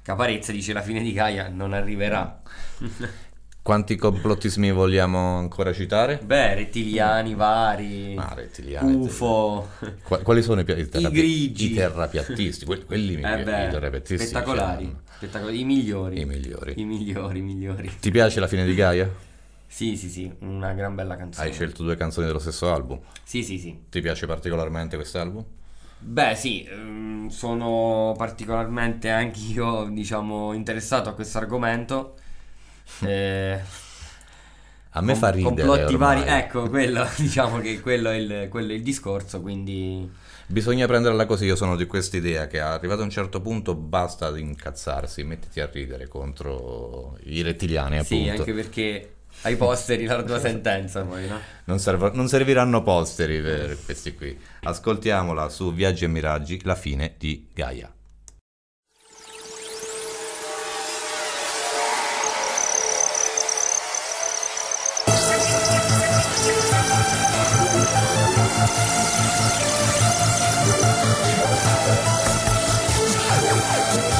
Caparezza 0.03 0.53
dice 0.53 0.73
la 0.73 0.83
fine 0.83 1.03
di 1.03 1.12
Gaia 1.12 1.49
non 1.49 1.73
arriverà. 1.73 2.40
Quanti 3.62 3.96
complottismi 3.96 4.73
vogliamo 4.73 5.37
ancora 5.37 5.73
citare? 5.75 6.18
Beh, 6.25 6.55
rettiliani 6.55 7.35
vari, 7.35 8.16
Ah, 8.16 8.33
rettiliani. 8.35 8.94
UFO, 8.94 9.68
Qua- 10.03 10.18
quali 10.23 10.42
sono 10.42 10.61
i, 10.61 10.64
i 10.64 10.88
terrapi- 10.88 11.11
grigi. 11.14 11.73
i 11.73 11.75
terrapiattisti? 11.75 12.64
Que- 12.64 12.85
quelli 12.85 13.16
mi 13.16 13.23
eh 13.23 13.40
i 13.40 13.44
beh, 13.44 13.68
terrapiattisti 13.68 14.27
spettacolari, 14.27 14.85
c'erano. 14.85 15.01
spettacolari, 15.16 15.61
i 15.61 15.64
migliori, 15.64 16.20
I 16.20 16.25
migliori. 16.25 16.73
i 16.77 16.85
migliori, 16.85 17.38
i 17.38 17.42
migliori. 17.42 17.92
Ti 18.01 18.11
piace 18.11 18.40
la 18.40 18.46
fine 18.46 18.64
di 18.64 18.75
Gaia? 18.75 19.09
Sì, 19.66 19.96
sì, 19.96 20.09
sì, 20.09 20.33
una 20.40 20.73
gran 20.73 20.94
bella 20.94 21.16
canzone. 21.16 21.46
Hai 21.46 21.53
scelto 21.53 21.83
due 21.83 21.96
canzoni 21.96 22.27
dello 22.27 22.38
stesso 22.40 22.73
album. 22.73 22.99
Sì, 23.23 23.44
sì, 23.44 23.59
sì. 23.59 23.79
Ti 23.90 24.01
piace 24.01 24.27
particolarmente 24.27 24.96
quest'album? 24.96 25.44
Beh, 25.99 26.35
sì, 26.35 26.64
ehm, 26.64 27.29
sono 27.29 28.14
particolarmente 28.16 29.11
anch'io, 29.11 29.85
diciamo, 29.92 30.55
interessato 30.55 31.11
a 31.11 31.12
questo 31.12 31.37
argomento. 31.37 32.14
Eh, 33.03 33.61
A 34.90 35.01
me 35.01 35.14
fa 35.14 35.31
ridere 35.31 35.55
Complotti 35.55 35.97
vari, 35.97 36.23
ecco, 36.27 36.69
quello, 36.69 37.07
diciamo 37.16 37.61
che 37.61 37.81
quello 37.81 38.11
è 38.11 38.16
il, 38.16 38.49
quello 38.49 38.73
è 38.73 38.75
il 38.75 38.83
discorso, 38.83 39.40
quindi... 39.40 40.11
Bisogna 40.47 40.87
prenderla 40.87 41.27
così, 41.27 41.45
io 41.45 41.55
sono 41.55 41.77
di 41.77 41.87
questa 41.87 42.16
idea 42.16 42.49
che 42.49 42.59
arrivato 42.59 43.03
a 43.03 43.05
un 43.05 43.11
certo 43.11 43.40
punto 43.40 43.77
basta 43.77 44.37
incazzarsi, 44.37 45.23
mettiti 45.23 45.61
a 45.61 45.71
ridere 45.73 46.09
contro 46.09 47.16
i 47.23 47.40
rettiliani 47.43 48.03
Sì, 48.03 48.14
appunto. 48.14 48.40
anche 48.40 48.53
perché 48.53 49.14
ai 49.43 49.57
posteri 49.57 50.07
la 50.07 50.25
tua 50.25 50.40
sentenza 50.40 51.05
poi, 51.05 51.29
no? 51.29 51.38
Non, 51.66 51.79
serv- 51.79 52.14
non 52.14 52.27
serviranno 52.27 52.83
posteri 52.83 53.40
per 53.40 53.79
questi 53.85 54.12
qui. 54.16 54.37
Ascoltiamola 54.64 55.49
su 55.49 55.73
Viaggi 55.73 56.05
e 56.05 56.09
Miraggi, 56.09 56.61
la 56.64 56.75
fine 56.75 57.14
di 57.16 57.47
Gaia. 57.55 57.88
Thank 68.61 68.75
you. 74.14 74.19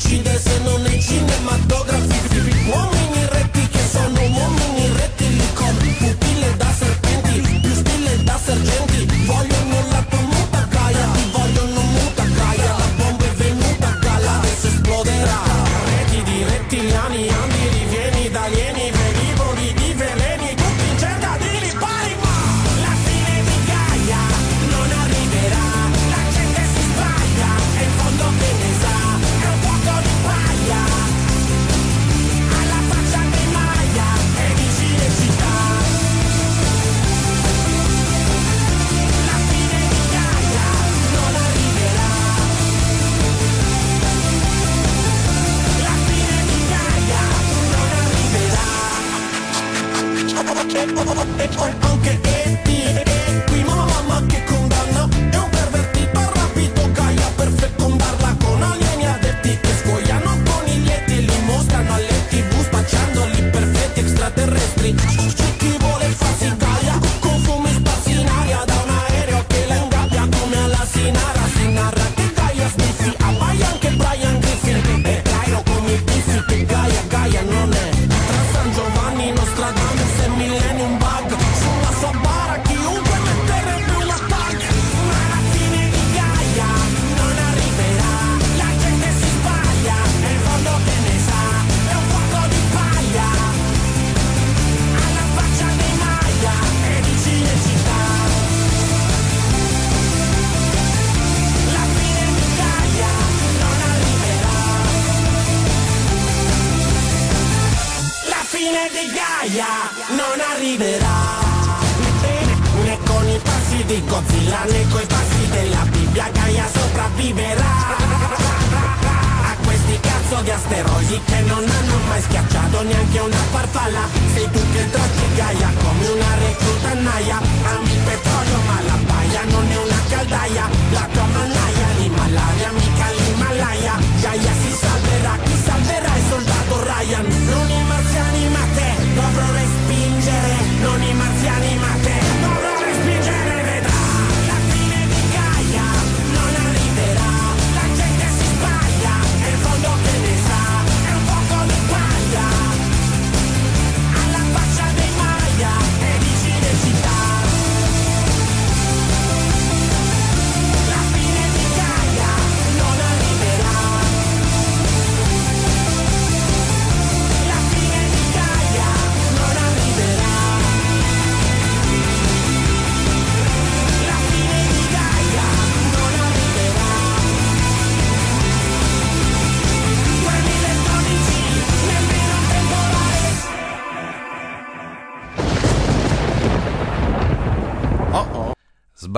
non 0.00 0.02
incide 0.02 0.38
se 0.38 0.58
non 0.60 0.86
è 0.86 0.98
cinematografi 0.98 2.20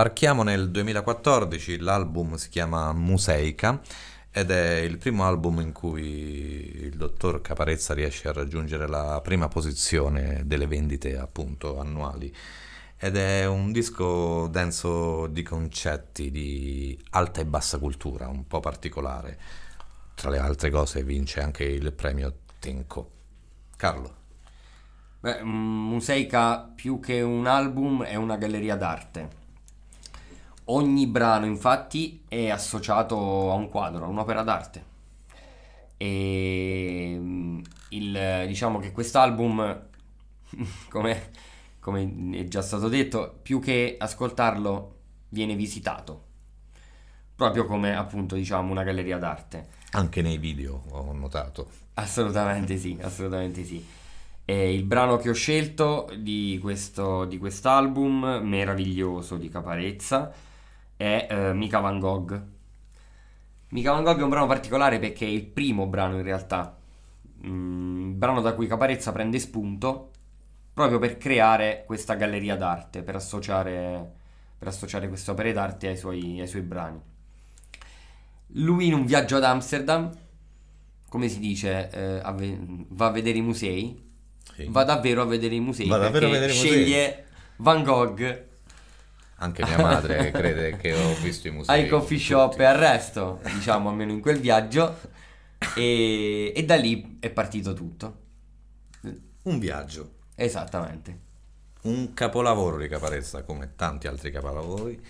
Sbarchiamo 0.02 0.42
nel 0.42 0.72
2014, 0.72 1.78
l'album 1.78 2.34
si 2.34 2.48
chiama 2.48 2.92
Museica 2.92 3.80
ed 4.32 4.50
è 4.50 4.78
il 4.78 4.98
primo 4.98 5.24
album 5.24 5.60
in 5.60 5.70
cui 5.70 6.02
il 6.02 6.96
dottor 6.96 7.40
Caparezza 7.40 7.94
riesce 7.94 8.26
a 8.26 8.32
raggiungere 8.32 8.88
la 8.88 9.20
prima 9.22 9.46
posizione 9.46 10.42
delle 10.44 10.66
vendite 10.66 11.16
appunto 11.16 11.78
annuali 11.78 12.34
ed 12.96 13.16
è 13.16 13.46
un 13.46 13.70
disco 13.70 14.48
denso 14.48 15.28
di 15.28 15.44
concetti 15.44 16.32
di 16.32 17.00
alta 17.10 17.40
e 17.40 17.46
bassa 17.46 17.78
cultura, 17.78 18.26
un 18.26 18.44
po' 18.48 18.58
particolare. 18.58 19.38
Tra 20.16 20.30
le 20.30 20.38
altre 20.38 20.70
cose 20.70 21.04
vince 21.04 21.40
anche 21.40 21.62
il 21.62 21.92
premio 21.92 22.38
Tenco. 22.58 23.10
Carlo. 23.76 24.16
Beh, 25.20 25.44
Museica 25.44 26.58
più 26.74 26.98
che 26.98 27.20
un 27.20 27.46
album 27.46 28.02
è 28.02 28.16
una 28.16 28.36
galleria 28.36 28.74
d'arte. 28.74 29.41
Ogni 30.66 31.06
brano 31.08 31.46
infatti 31.46 32.22
è 32.28 32.48
associato 32.48 33.50
a 33.50 33.54
un 33.54 33.68
quadro, 33.68 34.04
a 34.04 34.08
un'opera 34.08 34.42
d'arte. 34.42 34.84
E 35.96 37.16
mm, 37.18 37.60
il, 37.90 38.44
diciamo 38.46 38.78
che 38.78 38.92
quest'album, 38.92 39.82
come, 40.88 41.30
come 41.80 42.30
è 42.32 42.44
già 42.44 42.62
stato 42.62 42.88
detto, 42.88 43.38
più 43.42 43.60
che 43.60 43.96
ascoltarlo 43.98 44.96
viene 45.30 45.56
visitato. 45.56 46.30
Proprio 47.34 47.66
come 47.66 47.96
appunto 47.96 48.36
diciamo 48.36 48.70
una 48.70 48.84
galleria 48.84 49.18
d'arte. 49.18 49.68
Anche 49.92 50.22
nei 50.22 50.38
video 50.38 50.84
ho 50.90 51.12
notato. 51.12 51.68
Assolutamente 51.94 52.76
sì, 52.78 52.96
assolutamente 53.00 53.64
sì. 53.64 53.84
E 54.44 54.74
il 54.74 54.84
brano 54.84 55.16
che 55.16 55.28
ho 55.28 55.34
scelto 55.34 56.08
di 56.16 56.58
questo 56.60 57.24
di 57.24 57.38
quest'album 57.38 58.40
meraviglioso 58.42 59.36
di 59.36 59.48
Caparezza 59.48 60.50
è 60.96 61.26
eh, 61.30 61.52
Mica 61.54 61.80
Van 61.80 61.98
Gogh. 61.98 62.42
Mica 63.70 63.92
Van 63.92 64.02
Gogh 64.04 64.18
è 64.18 64.22
un 64.22 64.28
brano 64.28 64.46
particolare 64.46 64.98
perché 64.98 65.24
è 65.26 65.28
il 65.28 65.44
primo 65.46 65.86
brano 65.86 66.16
in 66.16 66.22
realtà, 66.22 66.76
Mm, 67.44 68.18
brano 68.18 68.40
da 68.40 68.54
cui 68.54 68.68
Caparezza 68.68 69.10
prende 69.10 69.40
spunto 69.40 70.10
proprio 70.72 71.00
per 71.00 71.18
creare 71.18 71.82
questa 71.86 72.14
galleria 72.14 72.54
d'arte, 72.56 73.02
per 73.02 73.16
associare, 73.16 74.12
per 74.56 74.68
associare 74.68 75.08
queste 75.08 75.32
opere 75.32 75.52
d'arte 75.52 75.88
ai 75.88 75.96
suoi, 75.96 76.38
ai 76.40 76.46
suoi 76.46 76.62
brani. 76.62 77.00
Lui 78.54 78.86
in 78.86 78.94
un 78.94 79.06
viaggio 79.06 79.36
ad 79.36 79.44
Amsterdam, 79.44 80.10
come 81.08 81.28
si 81.28 81.38
dice, 81.38 81.90
eh, 81.90 82.20
a 82.22 82.32
ve- 82.32 82.58
va 82.88 83.06
a 83.06 83.10
vedere 83.10 83.38
i 83.38 83.42
musei, 83.42 84.00
Sì. 84.54 84.66
va 84.68 84.84
davvero 84.84 85.22
a 85.22 85.24
vedere 85.24 85.54
i 85.54 85.60
musei, 85.60 85.88
Va 85.88 85.98
davvero 85.98 86.26
a 86.26 86.30
vedere 86.30 86.52
i 86.52 86.56
musei. 86.56 86.70
sceglie 86.70 87.24
Van 87.56 87.82
Gogh 87.82 88.44
Anche 89.42 89.64
mia 89.64 89.78
madre 89.78 90.30
crede 90.30 90.76
che 90.76 90.94
ho 90.94 91.14
visto 91.20 91.48
i 91.48 91.50
musei. 91.50 91.82
ai 91.82 91.88
coffee 91.88 92.16
shop 92.18 92.60
e 92.60 92.64
al 92.64 92.76
resto, 92.76 93.40
diciamo 93.42 93.88
almeno 93.88 94.12
in 94.12 94.20
quel 94.20 94.38
viaggio, 94.38 95.00
e, 95.74 96.52
e 96.54 96.64
da 96.64 96.76
lì 96.76 97.18
è 97.18 97.28
partito 97.28 97.74
tutto. 97.74 98.20
Un 99.42 99.58
viaggio. 99.58 100.12
Esattamente. 100.36 101.18
Un 101.82 102.14
capolavoro 102.14 102.78
di 102.78 102.86
Caparezza, 102.86 103.42
come 103.42 103.72
tanti 103.74 104.06
altri 104.06 104.30
capolavori, 104.30 105.04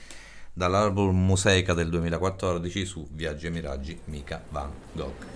dall'album 0.51 1.15
Museica 1.27 1.75
del 1.75 1.91
2014 1.91 2.87
su 2.87 3.07
Viaggi 3.11 3.49
e 3.49 3.51
Miraggi, 3.51 4.01
mica 4.07 4.43
Van 4.49 4.73
Gogh. 4.93 5.27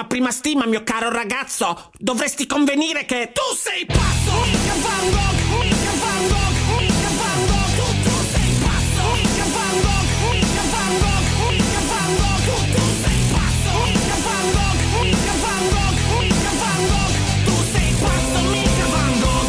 Una 0.00 0.08
prima 0.08 0.30
stima, 0.30 0.64
mio 0.64 0.82
caro 0.82 1.10
ragazzo. 1.10 1.90
Dovresti 1.98 2.46
convenire 2.46 3.04
che 3.04 3.32
tu 3.34 3.42
sei 3.54 3.84
pazzo. 3.84 4.32
Mica 4.46 4.74
Van 4.80 5.10
Gogh, 5.10 5.60
mica 5.60 5.92
Van 6.00 6.28
Gogh, 6.30 6.56
mica 6.80 7.10
Van 7.20 7.40
Gogh. 7.50 7.76
Tu, 8.04 8.14
sei 8.32 8.52
pazzo. 8.64 9.02
Mica 9.20 9.44
Van 9.52 9.76
Gogh, 9.84 10.08
mica 10.32 10.64
Van 10.72 10.94
Gogh, 11.02 11.28
mica 11.52 11.80
Van 11.90 12.12
Gogh. 12.16 12.40
Tu, 12.64 12.74
sei 12.92 13.20
pazzo. 13.30 13.70
Mica 13.92 14.16
Van 14.24 14.46
Gogh, 14.54 14.80
Tu 17.42 17.50
sei 17.68 17.86
pazzo, 18.00 18.36
mica 18.50 18.86
Van 18.96 19.14
Gogh. 19.20 19.48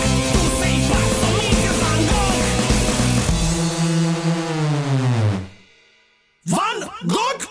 Van 6.43 6.79
Gogh. 7.03 7.41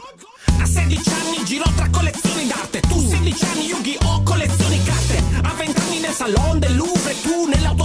A 0.60 0.66
16 0.66 1.10
anni 1.10 1.44
girò 1.44 1.64
tra 1.74 1.88
collezioni 1.88 2.29
16 3.30 3.46
anni 3.52 3.66
Yu-Gi-Oh! 3.68 4.22
collezioni 4.24 4.82
carte 4.82 5.22
A 5.42 5.54
20 5.56 5.80
anni 5.80 6.00
nel 6.00 6.12
salon 6.12 6.58
del 6.58 6.74
Louvre 6.74 7.14
Tu 7.22 7.46
nell'autosalon 7.46 7.79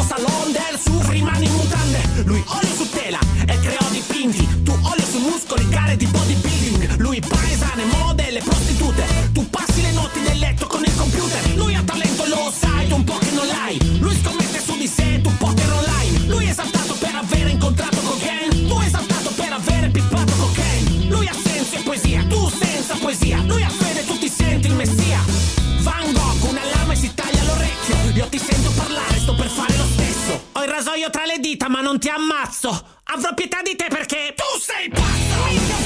Tra 31.11 31.25
le 31.25 31.39
dita, 31.39 31.69
ma 31.69 31.81
non 31.81 31.99
ti 31.99 32.09
ammazzo. 32.09 32.99
Avrò 33.03 33.33
pietà 33.33 33.61
di 33.61 33.75
te 33.75 33.85
perché 33.87 34.33
tu 34.35 34.59
sei 34.59 34.89
pazzo. 34.89 35.84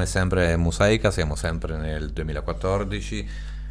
È 0.00 0.06
sempre 0.06 0.56
Mosaica, 0.56 1.10
siamo 1.10 1.34
sempre 1.34 1.76
nel 1.76 2.10
2014. 2.12 3.28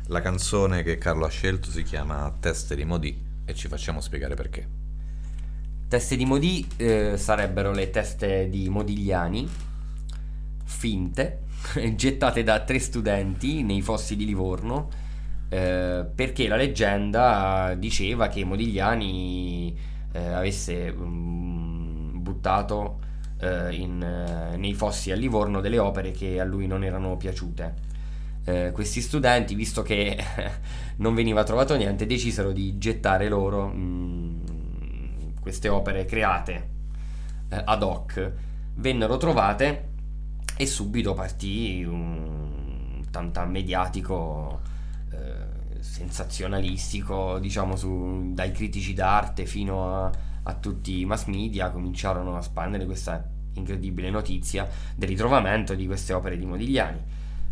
La 0.08 0.20
canzone 0.20 0.84
che 0.84 0.98
Carlo 0.98 1.26
ha 1.26 1.30
scelto 1.30 1.70
si 1.70 1.84
chiama 1.84 2.36
Teste 2.38 2.76
di 2.76 2.84
Modì 2.84 3.18
e 3.46 3.54
ci 3.54 3.70
facciamo 3.70 4.02
spiegare 4.02 4.36
perché. 4.36 4.68
Teste 5.88 6.18
di 6.18 6.26
Modi 6.26 6.68
eh, 6.76 7.14
sarebbero 7.16 7.72
le 7.72 7.90
teste 7.92 8.50
di 8.50 8.68
Modigliani, 8.68 9.50
finte, 10.66 11.44
gettate 11.96 12.44
da 12.44 12.60
tre 12.60 12.80
studenti 12.80 13.64
nei 13.64 13.82
fossi 13.82 14.18
di 14.18 14.26
Livorno, 14.26 14.90
eh, 15.48 16.06
perché 16.14 16.50
la 16.50 16.58
leggenda 16.58 17.74
diceva 17.78 18.28
che 18.28 18.44
Modigliani 18.44 19.78
eh, 20.12 20.28
avesse 20.28 20.92
mm, 20.92 22.18
buttato 22.18 23.06
in, 23.40 24.02
eh, 24.02 24.58
nei 24.58 24.74
fossi 24.74 25.12
a 25.12 25.16
Livorno 25.16 25.62
delle 25.62 25.80
opere 25.80 26.12
che 26.12 26.40
a 26.40 26.44
lui 26.44 26.68
non 26.68 26.84
erano 26.84 27.18
piaciute. 27.18 27.86
Eh, 28.44 28.72
questi 28.74 29.02
studenti, 29.02 29.56
visto 29.56 29.82
che 29.82 30.18
non 30.98 31.14
veniva 31.14 31.44
trovato 31.44 31.76
niente, 31.76 32.06
decisero 32.06 32.52
di 32.52 32.78
gettare 32.78 33.28
loro 33.28 33.72
mm, 33.74 34.38
queste 35.42 35.70
opere 35.70 36.06
create 36.06 36.70
eh, 37.50 37.62
ad 37.64 37.84
hoc. 37.84 38.32
Vennero 38.76 39.18
trovate 39.18 39.90
e 40.56 40.66
subito 40.66 41.14
partì 41.14 41.84
un 41.84 43.04
tantà 43.12 43.46
mediatico 43.46 44.62
eh, 45.12 45.82
sensazionalistico, 45.82 47.40
diciamo, 47.40 47.76
su- 47.76 48.32
dai 48.34 48.52
critici 48.52 48.94
d'arte 48.94 49.46
fino 49.46 50.06
a, 50.06 50.12
a 50.48 50.54
tutti 50.54 51.02
i 51.02 51.06
mass 51.06 51.26
media 51.26 51.70
cominciarono 51.72 52.38
a 52.38 52.42
spandere 52.42 52.86
questa 52.86 53.30
incredibile 53.54 54.10
notizia 54.10 54.68
del 54.96 55.10
ritrovamento 55.10 55.76
di 55.76 55.86
queste 55.86 56.14
opere 56.14 56.38
di 56.38 56.46
Modigliani. 56.46 57.00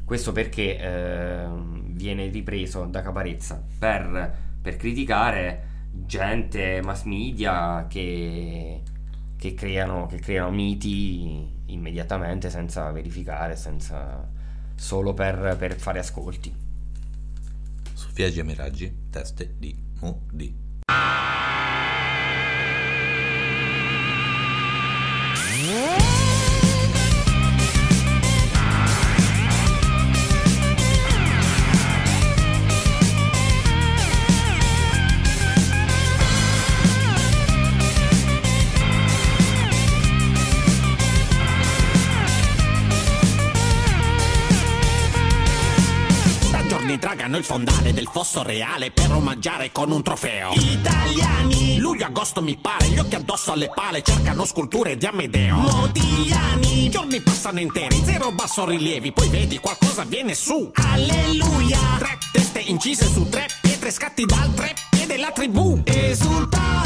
Questo 0.05 0.31
perché 0.31 0.77
eh, 0.77 1.47
viene 1.87 2.29
ripreso 2.29 2.85
da 2.85 3.01
Caparezza 3.01 3.61
per, 3.77 4.37
per 4.61 4.77
criticare 4.77 5.73
gente, 5.91 6.81
mass 6.83 7.03
media 7.03 7.85
che, 7.89 8.81
che 9.35 9.53
creano, 9.53 10.05
che 10.05 10.19
creano 10.19 10.51
miti 10.51 11.53
immediatamente 11.65 12.49
senza 12.49 12.89
verificare, 12.91 13.55
senza, 13.57 14.25
solo 14.75 15.13
per, 15.13 15.55
per 15.57 15.75
fare 15.75 15.99
ascolti. 15.99 16.53
Su 17.93 18.07
Viaggi 18.13 18.39
e 18.39 18.43
Miraggi, 18.43 18.95
teste 19.09 19.55
di 19.57 19.75
Modì. 19.99 20.63
Da 25.65 26.04
dragano 47.25 47.37
il 47.37 47.43
fondale 47.43 47.93
del 47.93 48.07
fosso 48.11 48.43
reale 48.43 48.91
per 48.91 49.11
omaggiare 49.11 49.71
con 49.71 49.91
un 49.91 50.03
trofeo. 50.03 50.51
Italiani! 50.53 51.77
Luglio-agosto 51.77 52.41
mi 52.41 52.55
pare, 52.55 52.87
gli 52.89 52.99
occhi 52.99 53.15
addosso 53.15 53.51
alle 53.51 53.69
pale 53.73 54.03
cercano 54.03 54.45
sculture 54.45 54.95
di 54.95 55.05
Amedeo. 55.05 55.55
Modigliani! 55.55 56.89
Giorni 56.89 57.21
passano 57.21 57.59
interi, 57.59 58.01
zero 58.03 58.31
basso 58.31 58.65
rilievi, 58.65 59.11
poi 59.11 59.29
vedi 59.29 59.57
qualcosa 59.57 60.03
viene 60.03 60.35
su. 60.35 60.71
Alleluia! 60.75 61.79
Tre 61.97 62.17
teste 62.31 62.59
incise 62.59 63.09
su 63.11 63.27
tre 63.27 63.47
pietre, 63.61 63.91
scatti 63.91 64.25
dal 64.25 64.53
tre 64.53 64.73
piede 64.91 65.17
la 65.17 65.31
tribù. 65.31 65.81
Esulta! 65.83 66.83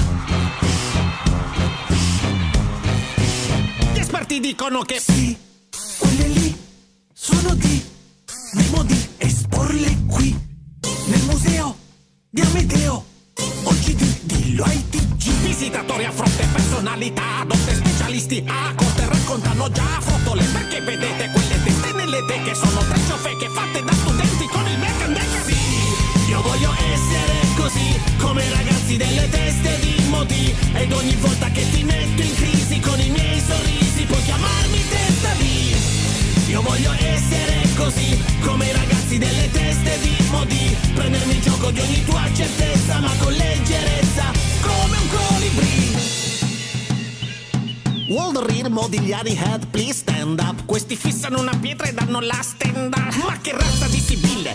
Gli 3.93 3.99
esperti 3.99 4.39
dicono 4.39 4.81
che 4.83 4.99
sì, 4.99 5.37
quelle 5.97 6.27
lì 6.27 6.57
sono 7.13 7.53
di 7.55 7.97
Nemo 8.51 8.81
di 8.83 8.98
esporle 9.59 9.97
qui 10.07 10.39
nel 11.05 11.21
museo 11.23 11.75
di 12.29 12.41
Amedeo. 12.41 13.03
Oggi 13.63 13.95
di 13.95 14.19
dillo 14.23 14.63
ai 14.63 14.89
TG. 14.89 15.07
Visitatori 15.41 16.05
a 16.05 16.11
fronte, 16.11 16.47
personalità, 16.51 17.43
dotte 17.45 17.75
specialisti 17.75 18.43
a 18.47 18.73
corte 18.75 19.05
raccontano 19.05 19.69
già 19.71 19.99
frottole. 19.99 20.43
Perché 20.45 20.81
vedete 20.81 21.29
quelle 21.31 21.63
teste 21.63 21.91
nelle 21.93 22.23
teche 22.25 22.55
sono 22.55 22.79
tre 22.79 22.99
ciofeche 23.07 23.49
fatte 23.49 23.83
da 23.83 23.91
studenti 23.93 24.45
con 24.47 24.65
il 24.65 24.77
mercandeca. 24.79 25.43
Sì, 25.45 26.29
io 26.29 26.41
voglio 26.41 26.71
essere 26.93 27.33
così 27.55 27.99
come 28.17 28.45
i 28.45 28.49
ragazzi 28.51 28.97
delle 28.97 29.29
teste 29.29 29.79
di 29.79 30.07
modi. 30.07 30.55
Ed 30.73 30.91
ogni 30.93 31.15
volta 31.15 31.49
che 31.51 31.69
ti 31.69 31.83
metto 31.83 32.21
in 32.21 32.35
crisi 32.35 32.79
con 32.79 32.99
i 32.99 33.09
miei 33.09 33.41
sorrisi 33.41 34.05
puoi 34.05 34.23
chiamarmi 34.23 34.81
testa 34.89 35.31
lì. 35.33 35.75
Io 36.47 36.61
voglio 36.61 36.91
essere 36.93 37.58
così 37.79 38.21
come 38.41 38.65
i 38.65 38.73
ragazzi 38.73 39.17
delle 39.17 39.49
teste 39.51 39.99
di 40.01 40.15
modi. 40.29 40.75
Prendermi 40.93 41.33
il 41.33 41.41
gioco 41.41 41.71
di 41.71 41.79
ogni 41.79 42.03
tua 42.03 42.21
certezza 42.33 42.99
ma 42.99 43.11
con 43.17 43.31
leggerezza 43.31 44.25
come 44.61 44.97
un 44.97 45.07
colibrì 45.09 45.97
Walderir 48.09 48.69
Modigliani 48.69 49.37
Head 49.37 49.67
please 49.67 49.93
stand 49.93 50.39
up. 50.39 50.65
Questi 50.65 50.95
fissano 50.95 51.39
una 51.39 51.55
pietra 51.59 51.87
e 51.87 51.93
danno 51.93 52.19
la 52.19 52.39
stand 52.41 52.93
up 52.93 53.15
Ma 53.25 53.37
che 53.41 53.51
razza 53.51 53.87
di 53.87 53.99
sibili 53.99 54.49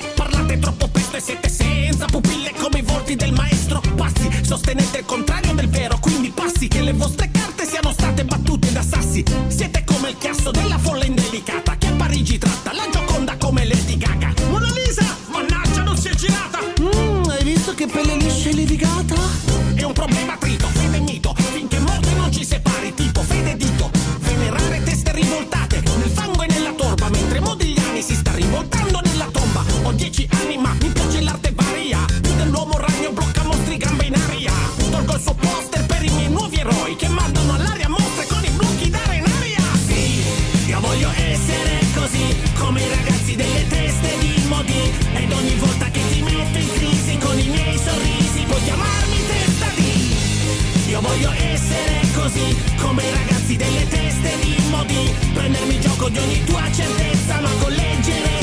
e 1.17 1.21
siete 1.21 1.49
senza 1.49 2.07
pupille 2.07 2.53
come 2.59 2.81
i 2.81 2.83
volti 2.83 3.15
del 3.15 3.33
maestro. 3.33 3.81
Passi, 3.95 4.29
sostenete 4.43 4.99
il 4.99 5.05
contrario 5.05 5.55
del 5.55 5.69
vero 5.69 5.99
Quindi 6.01 6.31
passi 6.31 6.67
che 6.67 6.83
le 6.83 6.93
vostre 6.93 7.31
carte 7.31 7.65
siano 7.65 7.93
state 7.93 8.25
battute 8.25 8.73
da 8.73 8.83
sassi. 8.83 9.25
Siete 9.47 9.85
come 9.85 10.11
il 10.11 10.19
chiasso 10.19 10.51
della 10.51 10.79
folla 10.79 11.05
indelicata 11.05 11.77
Che 11.77 11.87
a 11.87 11.93
Parigi 11.93 12.39
tratta 12.39 12.64
così 52.25 52.57
Come 52.79 53.03
i 53.03 53.11
ragazzi 53.11 53.57
delle 53.57 53.87
teste 53.87 54.31
di 54.41 54.57
modi. 54.71 55.15
Prendermi 55.35 55.79
gioco 55.81 56.09
di 56.09 56.19
ogni 56.19 56.43
tua 56.45 56.71
certezza 56.73 57.41
Ma 57.41 57.51
con 57.61 57.71
leggerezza 57.71 58.34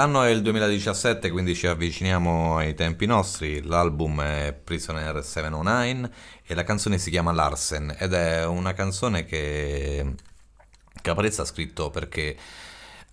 L'anno 0.00 0.22
è 0.22 0.30
il 0.30 0.40
2017, 0.40 1.30
quindi 1.30 1.54
ci 1.54 1.66
avviciniamo 1.66 2.56
ai 2.56 2.74
tempi 2.74 3.04
nostri. 3.04 3.62
L'album 3.62 4.22
è 4.22 4.58
Prisoner 4.64 5.22
709 5.22 6.10
e 6.46 6.54
la 6.54 6.64
canzone 6.64 6.96
si 6.96 7.10
chiama 7.10 7.32
Larsen 7.32 7.94
ed 7.98 8.14
è 8.14 8.46
una 8.46 8.72
canzone 8.72 9.26
che 9.26 10.14
Caparezza 11.02 11.42
ha 11.42 11.44
scritto 11.44 11.90
perché 11.90 12.34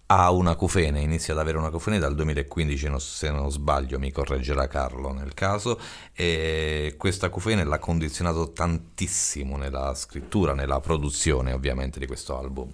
ha 0.06 0.32
una 0.32 0.56
cufene, 0.56 1.02
inizia 1.02 1.34
ad 1.34 1.40
avere 1.40 1.58
una 1.58 1.72
cufene 1.72 2.00
dal 2.00 2.16
2015, 2.16 2.88
non- 2.88 3.02
se 3.02 3.32
non 3.32 3.52
sbaglio 3.52 4.00
mi 4.00 4.10
correggerà 4.14 4.68
Carlo 4.68 5.12
nel 5.12 5.34
caso, 5.34 5.78
e 6.14 6.96
questa 6.98 7.28
cufene 7.28 7.66
l'ha 7.66 7.80
condizionato 7.80 8.54
tantissimo 8.54 9.58
nella 9.58 9.94
scrittura, 9.94 10.54
nella 10.54 10.80
produzione 10.80 11.52
ovviamente 11.52 12.00
di 12.00 12.08
questo 12.08 12.40
album. 12.40 12.72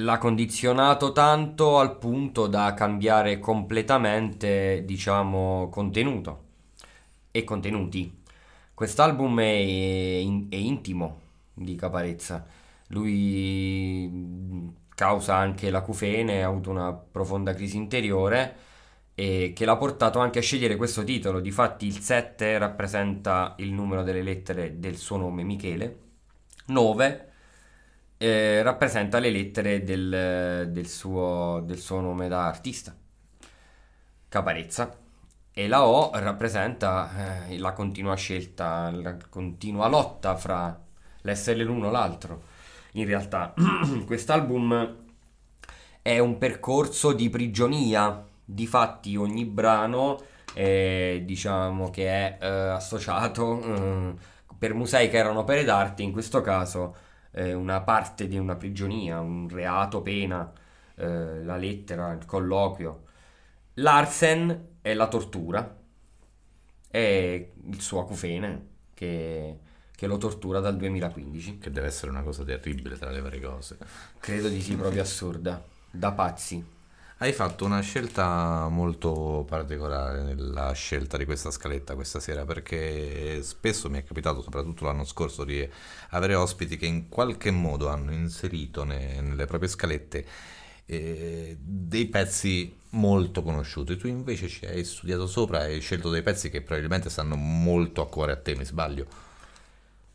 L'ha 0.00 0.18
condizionato 0.18 1.12
tanto 1.12 1.78
al 1.78 1.98
punto 1.98 2.46
da 2.46 2.72
cambiare 2.74 3.38
completamente, 3.38 4.84
diciamo, 4.84 5.68
contenuto 5.70 6.44
e 7.30 7.42
contenuti. 7.44 8.22
Quest'album 8.74 9.40
è, 9.40 9.44
in- 9.44 10.46
è 10.50 10.56
intimo 10.56 11.20
di 11.52 11.74
Caparezza. 11.74 12.46
Lui 12.88 14.72
causa 14.94 15.34
anche 15.36 15.70
l'acufene, 15.70 16.42
ha 16.44 16.48
avuto 16.48 16.70
una 16.70 16.92
profonda 16.92 17.54
crisi 17.54 17.76
interiore 17.76 18.56
e 19.14 19.52
che 19.54 19.64
l'ha 19.64 19.76
portato 19.76 20.20
anche 20.20 20.38
a 20.38 20.42
scegliere 20.42 20.76
questo 20.76 21.02
titolo. 21.04 21.40
Difatti 21.40 21.86
il 21.86 21.98
7 21.98 22.56
rappresenta 22.58 23.54
il 23.58 23.72
numero 23.72 24.02
delle 24.04 24.22
lettere 24.22 24.78
del 24.78 24.96
suo 24.96 25.16
nome 25.16 25.42
Michele, 25.42 25.98
9 26.66 27.27
eh, 28.18 28.62
rappresenta 28.62 29.18
le 29.20 29.30
lettere 29.30 29.84
del, 29.84 30.68
del 30.70 30.88
suo, 30.88 31.62
del 31.64 31.78
suo 31.78 32.00
nome 32.00 32.28
da 32.28 32.46
artista, 32.46 32.94
Caparezza. 34.28 34.96
E 35.52 35.66
la 35.66 35.86
O 35.86 36.10
rappresenta 36.14 37.46
eh, 37.48 37.58
la 37.58 37.72
continua 37.72 38.14
scelta, 38.14 38.90
la 38.90 39.16
continua 39.28 39.88
lotta 39.88 40.36
fra 40.36 40.78
l'essere 41.22 41.64
l'uno 41.64 41.88
e 41.88 41.90
l'altro. 41.90 42.42
In 42.92 43.06
realtà, 43.06 43.54
quest'album 44.06 44.96
è 46.02 46.18
un 46.18 46.38
percorso 46.38 47.12
di 47.12 47.28
prigionia. 47.28 48.24
Difatti, 48.44 49.16
ogni 49.16 49.44
brano 49.46 50.22
è, 50.54 51.22
diciamo 51.24 51.90
che 51.90 52.06
è 52.06 52.38
eh, 52.40 52.46
associato 52.46 53.62
eh, 53.62 54.14
per 54.56 54.74
musei 54.74 55.10
che 55.10 55.16
erano 55.16 55.40
opere 55.40 55.64
d'arte, 55.64 56.02
in 56.02 56.12
questo 56.12 56.40
caso 56.40 57.06
eh, 57.32 57.52
una 57.52 57.80
parte 57.80 58.26
di 58.28 58.38
una 58.38 58.56
prigionia, 58.56 59.20
un 59.20 59.48
reato, 59.48 60.02
pena, 60.02 60.50
eh, 60.94 61.42
la 61.42 61.56
lettera, 61.56 62.12
il 62.12 62.24
colloquio. 62.24 63.04
Larsen 63.74 64.66
è 64.80 64.94
la 64.94 65.08
tortura, 65.08 65.76
è 66.88 67.50
il 67.70 67.80
suo 67.80 68.00
acufene 68.00 68.66
che, 68.94 69.58
che 69.94 70.06
lo 70.06 70.18
tortura 70.18 70.60
dal 70.60 70.76
2015. 70.76 71.58
Che 71.58 71.70
deve 71.70 71.86
essere 71.86 72.10
una 72.10 72.22
cosa 72.22 72.42
terribile 72.44 72.96
tra 72.96 73.10
le 73.10 73.20
varie 73.20 73.40
cose. 73.40 73.78
Credo 74.18 74.48
di 74.48 74.60
sì, 74.60 74.76
proprio 74.76 75.02
assurda, 75.02 75.62
da 75.90 76.12
pazzi. 76.12 76.76
Hai 77.20 77.32
fatto 77.32 77.64
una 77.64 77.80
scelta 77.80 78.68
molto 78.68 79.44
particolare 79.48 80.22
nella 80.22 80.70
scelta 80.72 81.16
di 81.16 81.24
questa 81.24 81.50
scaletta 81.50 81.96
questa 81.96 82.20
sera 82.20 82.44
perché 82.44 83.42
spesso 83.42 83.90
mi 83.90 83.98
è 83.98 84.04
capitato, 84.04 84.40
soprattutto 84.40 84.84
l'anno 84.84 85.02
scorso, 85.04 85.42
di 85.44 85.68
avere 86.10 86.34
ospiti 86.36 86.76
che 86.76 86.86
in 86.86 87.08
qualche 87.08 87.50
modo 87.50 87.88
hanno 87.88 88.12
inserito 88.12 88.84
ne- 88.84 89.20
nelle 89.20 89.46
proprie 89.46 89.68
scalette 89.68 90.24
eh, 90.86 91.56
dei 91.58 92.06
pezzi 92.06 92.72
molto 92.90 93.42
conosciuti. 93.42 93.96
Tu 93.96 94.06
invece 94.06 94.46
ci 94.46 94.64
hai 94.66 94.84
studiato 94.84 95.26
sopra 95.26 95.66
e 95.66 95.72
hai 95.72 95.80
scelto 95.80 96.10
dei 96.10 96.22
pezzi 96.22 96.50
che 96.50 96.62
probabilmente 96.62 97.10
stanno 97.10 97.34
molto 97.34 98.00
a 98.00 98.08
cuore 98.08 98.30
a 98.32 98.36
te, 98.36 98.54
mi 98.54 98.64
sbaglio? 98.64 99.06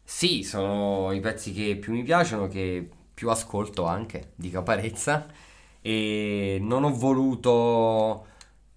Sì, 0.06 0.43
sono 0.43 1.12
i 1.12 1.20
pezzi 1.20 1.54
che 1.54 1.76
più 1.78 1.93
mi 1.93 2.04
piacciono, 2.04 2.47
che 2.47 2.88
più 3.14 3.30
ascolto 3.30 3.86
anche 3.86 4.32
di 4.36 4.49
Caparezza 4.49 5.28
e 5.84 6.58
non 6.62 6.84
ho 6.86 6.94
voluto, 6.94 8.28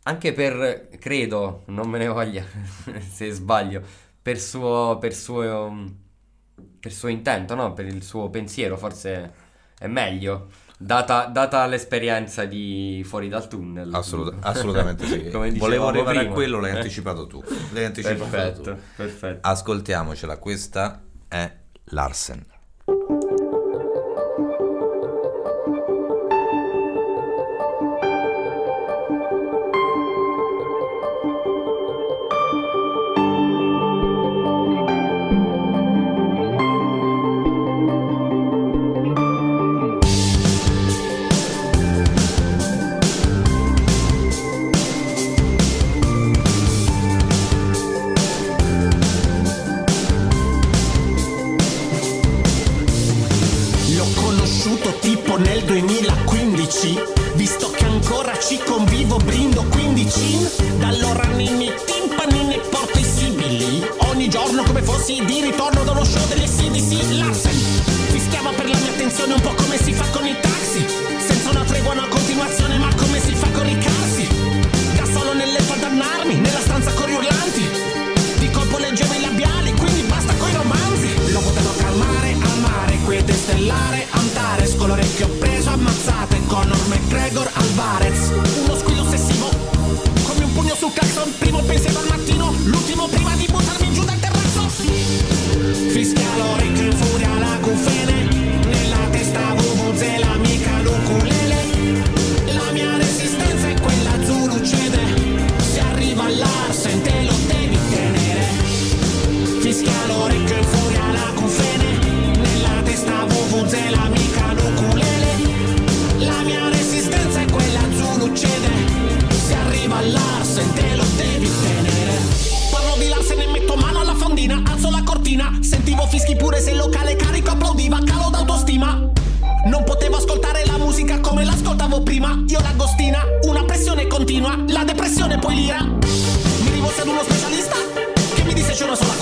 anche 0.05 0.33
per, 0.35 0.91
credo, 0.99 1.63
non 1.69 1.89
me 1.89 1.99
ne 1.99 2.09
voglia 2.09 2.45
se 3.01 3.31
sbaglio, 3.31 3.83
per 4.21 4.39
suo, 4.41 4.99
per 5.01 5.15
suo, 5.15 5.85
per 6.81 6.93
suo 6.93 7.09
intento, 7.09 7.55
no? 7.55 7.73
Per 7.73 7.87
il 7.87 8.03
suo 8.03 8.29
pensiero, 8.31 8.77
forse 8.77 9.33
è 9.79 9.87
meglio, 9.87 10.49
data, 10.79 11.27
data 11.27 11.67
l'esperienza 11.67 12.45
di 12.45 13.03
Fuori 13.05 13.29
dal 13.29 13.49
tunnel. 13.49 13.95
Assoluta- 13.95 14.37
assolutamente 14.41 15.07
sì. 15.07 15.31
Volevo 15.59 15.89
arrivare 15.89 16.19
prima. 16.19 16.31
a 16.31 16.35
quello, 16.35 16.61
l'hai 16.61 16.73
anticipato 16.73 17.27
tu. 17.27 17.43
L'hai 17.73 17.85
anticipato 17.85 18.31
Perfetto, 18.31 18.75
tu. 18.75 18.81
perfetto. 18.97 19.49
Ascoltiamocela, 19.49 20.39
questa 20.39 21.03
è 21.29 21.57
Larsen. 21.91 22.45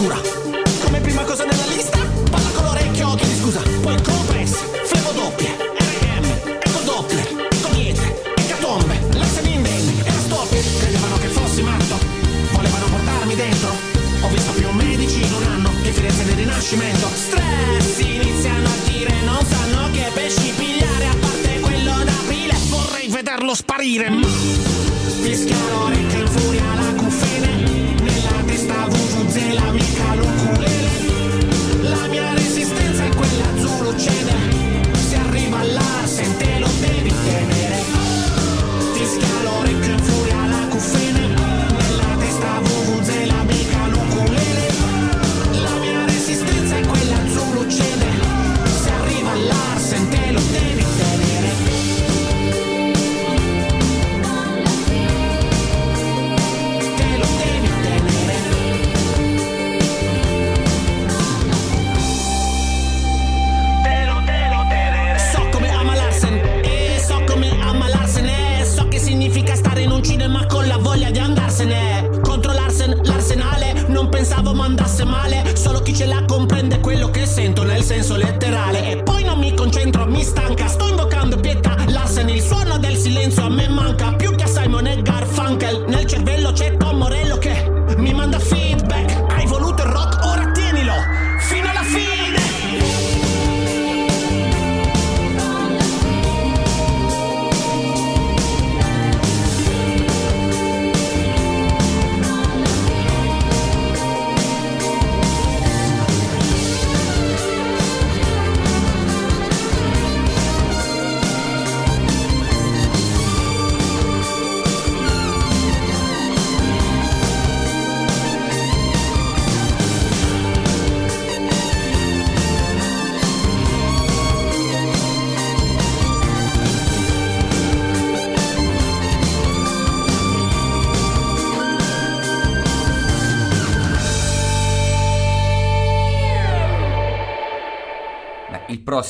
basura. 0.08 0.33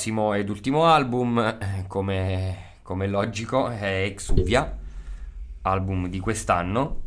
prossimo 0.05 0.35
ed 0.35 0.51
ultimo 0.51 0.85
album, 0.85 1.39
eh, 1.39 1.85
come, 1.87 2.57
come 2.83 3.07
logico, 3.07 3.69
è 3.69 4.03
Exuvia, 4.03 4.77
album 5.63 6.09
di 6.09 6.21
quest'anno, 6.21 7.03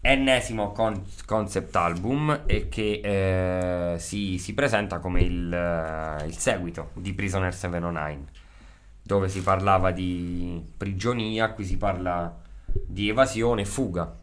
ennesimo 0.00 0.70
con- 0.70 1.04
concept 1.24 1.74
album 1.74 2.42
e 2.46 2.68
che 2.68 3.00
eh, 3.94 3.98
si, 3.98 4.38
si, 4.38 4.54
presenta 4.54 5.00
come 5.00 5.20
il, 5.22 5.52
eh, 5.52 6.26
il, 6.26 6.36
seguito 6.36 6.90
di 6.94 7.12
Prisoner 7.12 7.52
709 7.52 8.44
dove 9.02 9.28
si 9.28 9.42
parlava 9.42 9.90
di 9.90 10.62
prigionia, 10.76 11.50
qui 11.50 11.64
si 11.64 11.76
parla 11.76 12.32
di 12.86 13.08
evasione 13.08 13.62
e 13.62 13.64
fuga. 13.64 14.14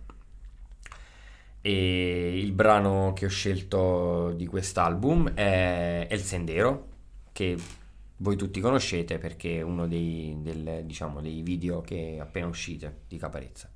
E 1.59 2.39
il 2.39 2.51
brano 2.51 3.13
che 3.13 3.25
ho 3.25 3.29
scelto 3.29 4.31
di 4.35 4.45
quest'album 4.45 5.33
è 5.33 6.07
El 6.09 6.19
Sendero 6.21 6.91
che 7.33 7.57
voi 8.17 8.37
tutti 8.37 8.61
conoscete 8.61 9.17
perché 9.17 9.57
è 9.57 9.61
uno 9.61 9.87
dei, 9.87 10.37
del, 10.39 10.83
diciamo, 10.85 11.19
dei 11.19 11.41
video 11.41 11.81
che 11.81 12.15
è 12.15 12.19
appena 12.19 12.47
uscito 12.47 12.89
di 13.07 13.17
Caparezza. 13.17 13.69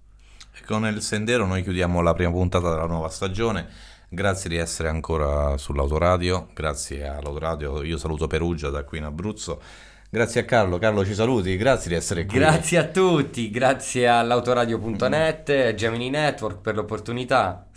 E 0.53 0.63
con 0.65 0.85
il 0.85 1.01
Sendero 1.01 1.45
noi 1.45 1.63
chiudiamo 1.63 2.01
la 2.01 2.13
prima 2.13 2.31
puntata 2.31 2.69
della 2.69 2.85
nuova 2.85 3.09
stagione. 3.09 3.67
Grazie 4.09 4.49
di 4.49 4.55
essere 4.55 4.87
ancora 4.87 5.57
sull'autoradio, 5.57 6.47
grazie 6.53 7.05
all'autoradio, 7.05 7.83
io 7.83 7.97
saluto 7.97 8.25
Perugia 8.27 8.69
da 8.69 8.85
qui 8.85 8.99
in 8.99 9.03
Abruzzo. 9.03 9.61
Grazie 10.09 10.41
a 10.41 10.45
Carlo, 10.45 10.77
Carlo 10.77 11.03
ci 11.03 11.13
saluti, 11.13 11.57
grazie 11.57 11.89
di 11.89 11.95
essere 11.97 12.25
qui. 12.25 12.37
Grazie 12.37 12.77
a 12.77 12.85
tutti, 12.85 13.49
grazie 13.49 14.07
all'autoradio.net, 14.07 15.73
Gemini 15.73 16.09
Network 16.09 16.61
per 16.61 16.75
l'opportunità 16.75 17.67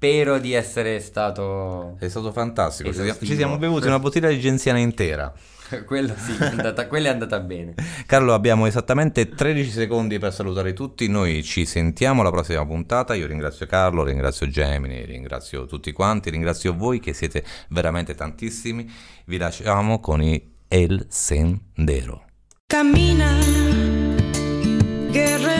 spero 0.00 0.38
di 0.38 0.54
essere 0.54 0.98
stato... 0.98 1.96
È 1.98 2.08
stato 2.08 2.32
fantastico, 2.32 2.88
esattivo. 2.88 3.26
ci 3.26 3.36
siamo 3.36 3.58
bevuti 3.58 3.86
una 3.86 3.98
bottiglia 3.98 4.30
di 4.30 4.40
genziana 4.40 4.78
intera. 4.78 5.30
Quello 5.84 6.14
sì, 6.16 6.34
è 6.42 6.46
andata, 6.46 6.88
quella 6.88 7.10
è 7.10 7.12
andata 7.12 7.38
bene. 7.38 7.74
Carlo, 8.06 8.32
abbiamo 8.32 8.66
esattamente 8.66 9.28
13 9.28 9.70
secondi 9.70 10.18
per 10.18 10.32
salutare 10.32 10.72
tutti. 10.72 11.06
Noi 11.06 11.44
ci 11.44 11.64
sentiamo 11.64 12.22
alla 12.22 12.30
prossima 12.30 12.66
puntata. 12.66 13.14
Io 13.14 13.26
ringrazio 13.26 13.66
Carlo, 13.66 14.02
ringrazio 14.02 14.48
Gemini, 14.48 15.04
ringrazio 15.04 15.66
tutti 15.66 15.92
quanti, 15.92 16.30
ringrazio 16.30 16.74
voi 16.74 16.98
che 16.98 17.12
siete 17.12 17.44
veramente 17.68 18.16
tantissimi. 18.16 18.90
Vi 19.26 19.36
lasciamo 19.36 20.00
con 20.00 20.22
i 20.22 20.54
El 20.66 21.06
Sendero. 21.08 22.24
Cammina, 22.66 23.38
guerrero. 25.10 25.59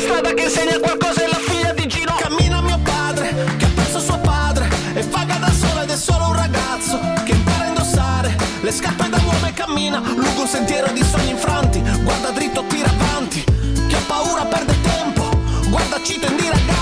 l'unica 0.00 0.14
strada 0.20 0.34
che 0.34 0.42
insegna 0.44 0.78
qualcosa 0.78 1.22
è 1.22 1.26
la 1.26 1.38
figlia 1.38 1.72
di 1.72 1.86
Gino. 1.86 2.14
Cammina 2.16 2.60
mio 2.62 2.78
padre 2.82 3.34
che 3.58 3.64
ha 3.64 3.70
perso 3.74 4.00
suo 4.00 4.18
padre 4.18 4.68
E 4.94 5.02
vaga 5.02 5.36
da 5.36 5.52
sola 5.52 5.82
ed 5.82 5.90
è 5.90 5.96
solo 5.96 6.28
un 6.28 6.36
ragazzo 6.36 6.98
Che 7.24 7.32
impara 7.32 7.64
a 7.64 7.66
indossare 7.68 8.36
le 8.60 8.72
scarpe 8.72 9.08
da 9.08 9.20
uomo 9.24 9.46
e 9.46 9.52
cammina 9.52 9.98
Lungo 9.98 10.42
un 10.42 10.46
sentiero 10.46 10.90
di 10.92 11.02
sogni 11.02 11.30
infranti. 11.30 11.80
Guarda 12.02 12.30
dritto, 12.30 12.64
tira 12.68 12.90
avanti 12.90 13.44
Chi 13.88 13.94
ha 13.94 14.00
paura 14.06 14.44
perde 14.44 14.74
tempo. 14.80 15.28
Guarda 15.68 16.00
Cito 16.02 16.26
Indira 16.26 16.56
Gandhi 16.66 16.79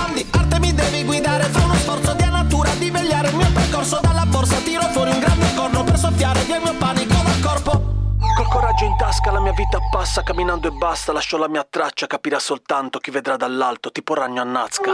vita 9.58 9.80
passa 9.90 10.22
Camminando 10.22 10.68
e 10.68 10.70
basta 10.70 11.12
Lascio 11.12 11.36
la 11.36 11.48
mia 11.48 11.66
traccia 11.68 12.06
Capirà 12.06 12.38
soltanto 12.38 13.00
chi 13.00 13.10
vedrà 13.10 13.36
dall'alto 13.36 13.90
Tipo 13.90 14.14
ragno 14.14 14.40
a 14.40 14.44
Nazca. 14.44 14.92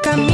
Camina, 0.00 0.29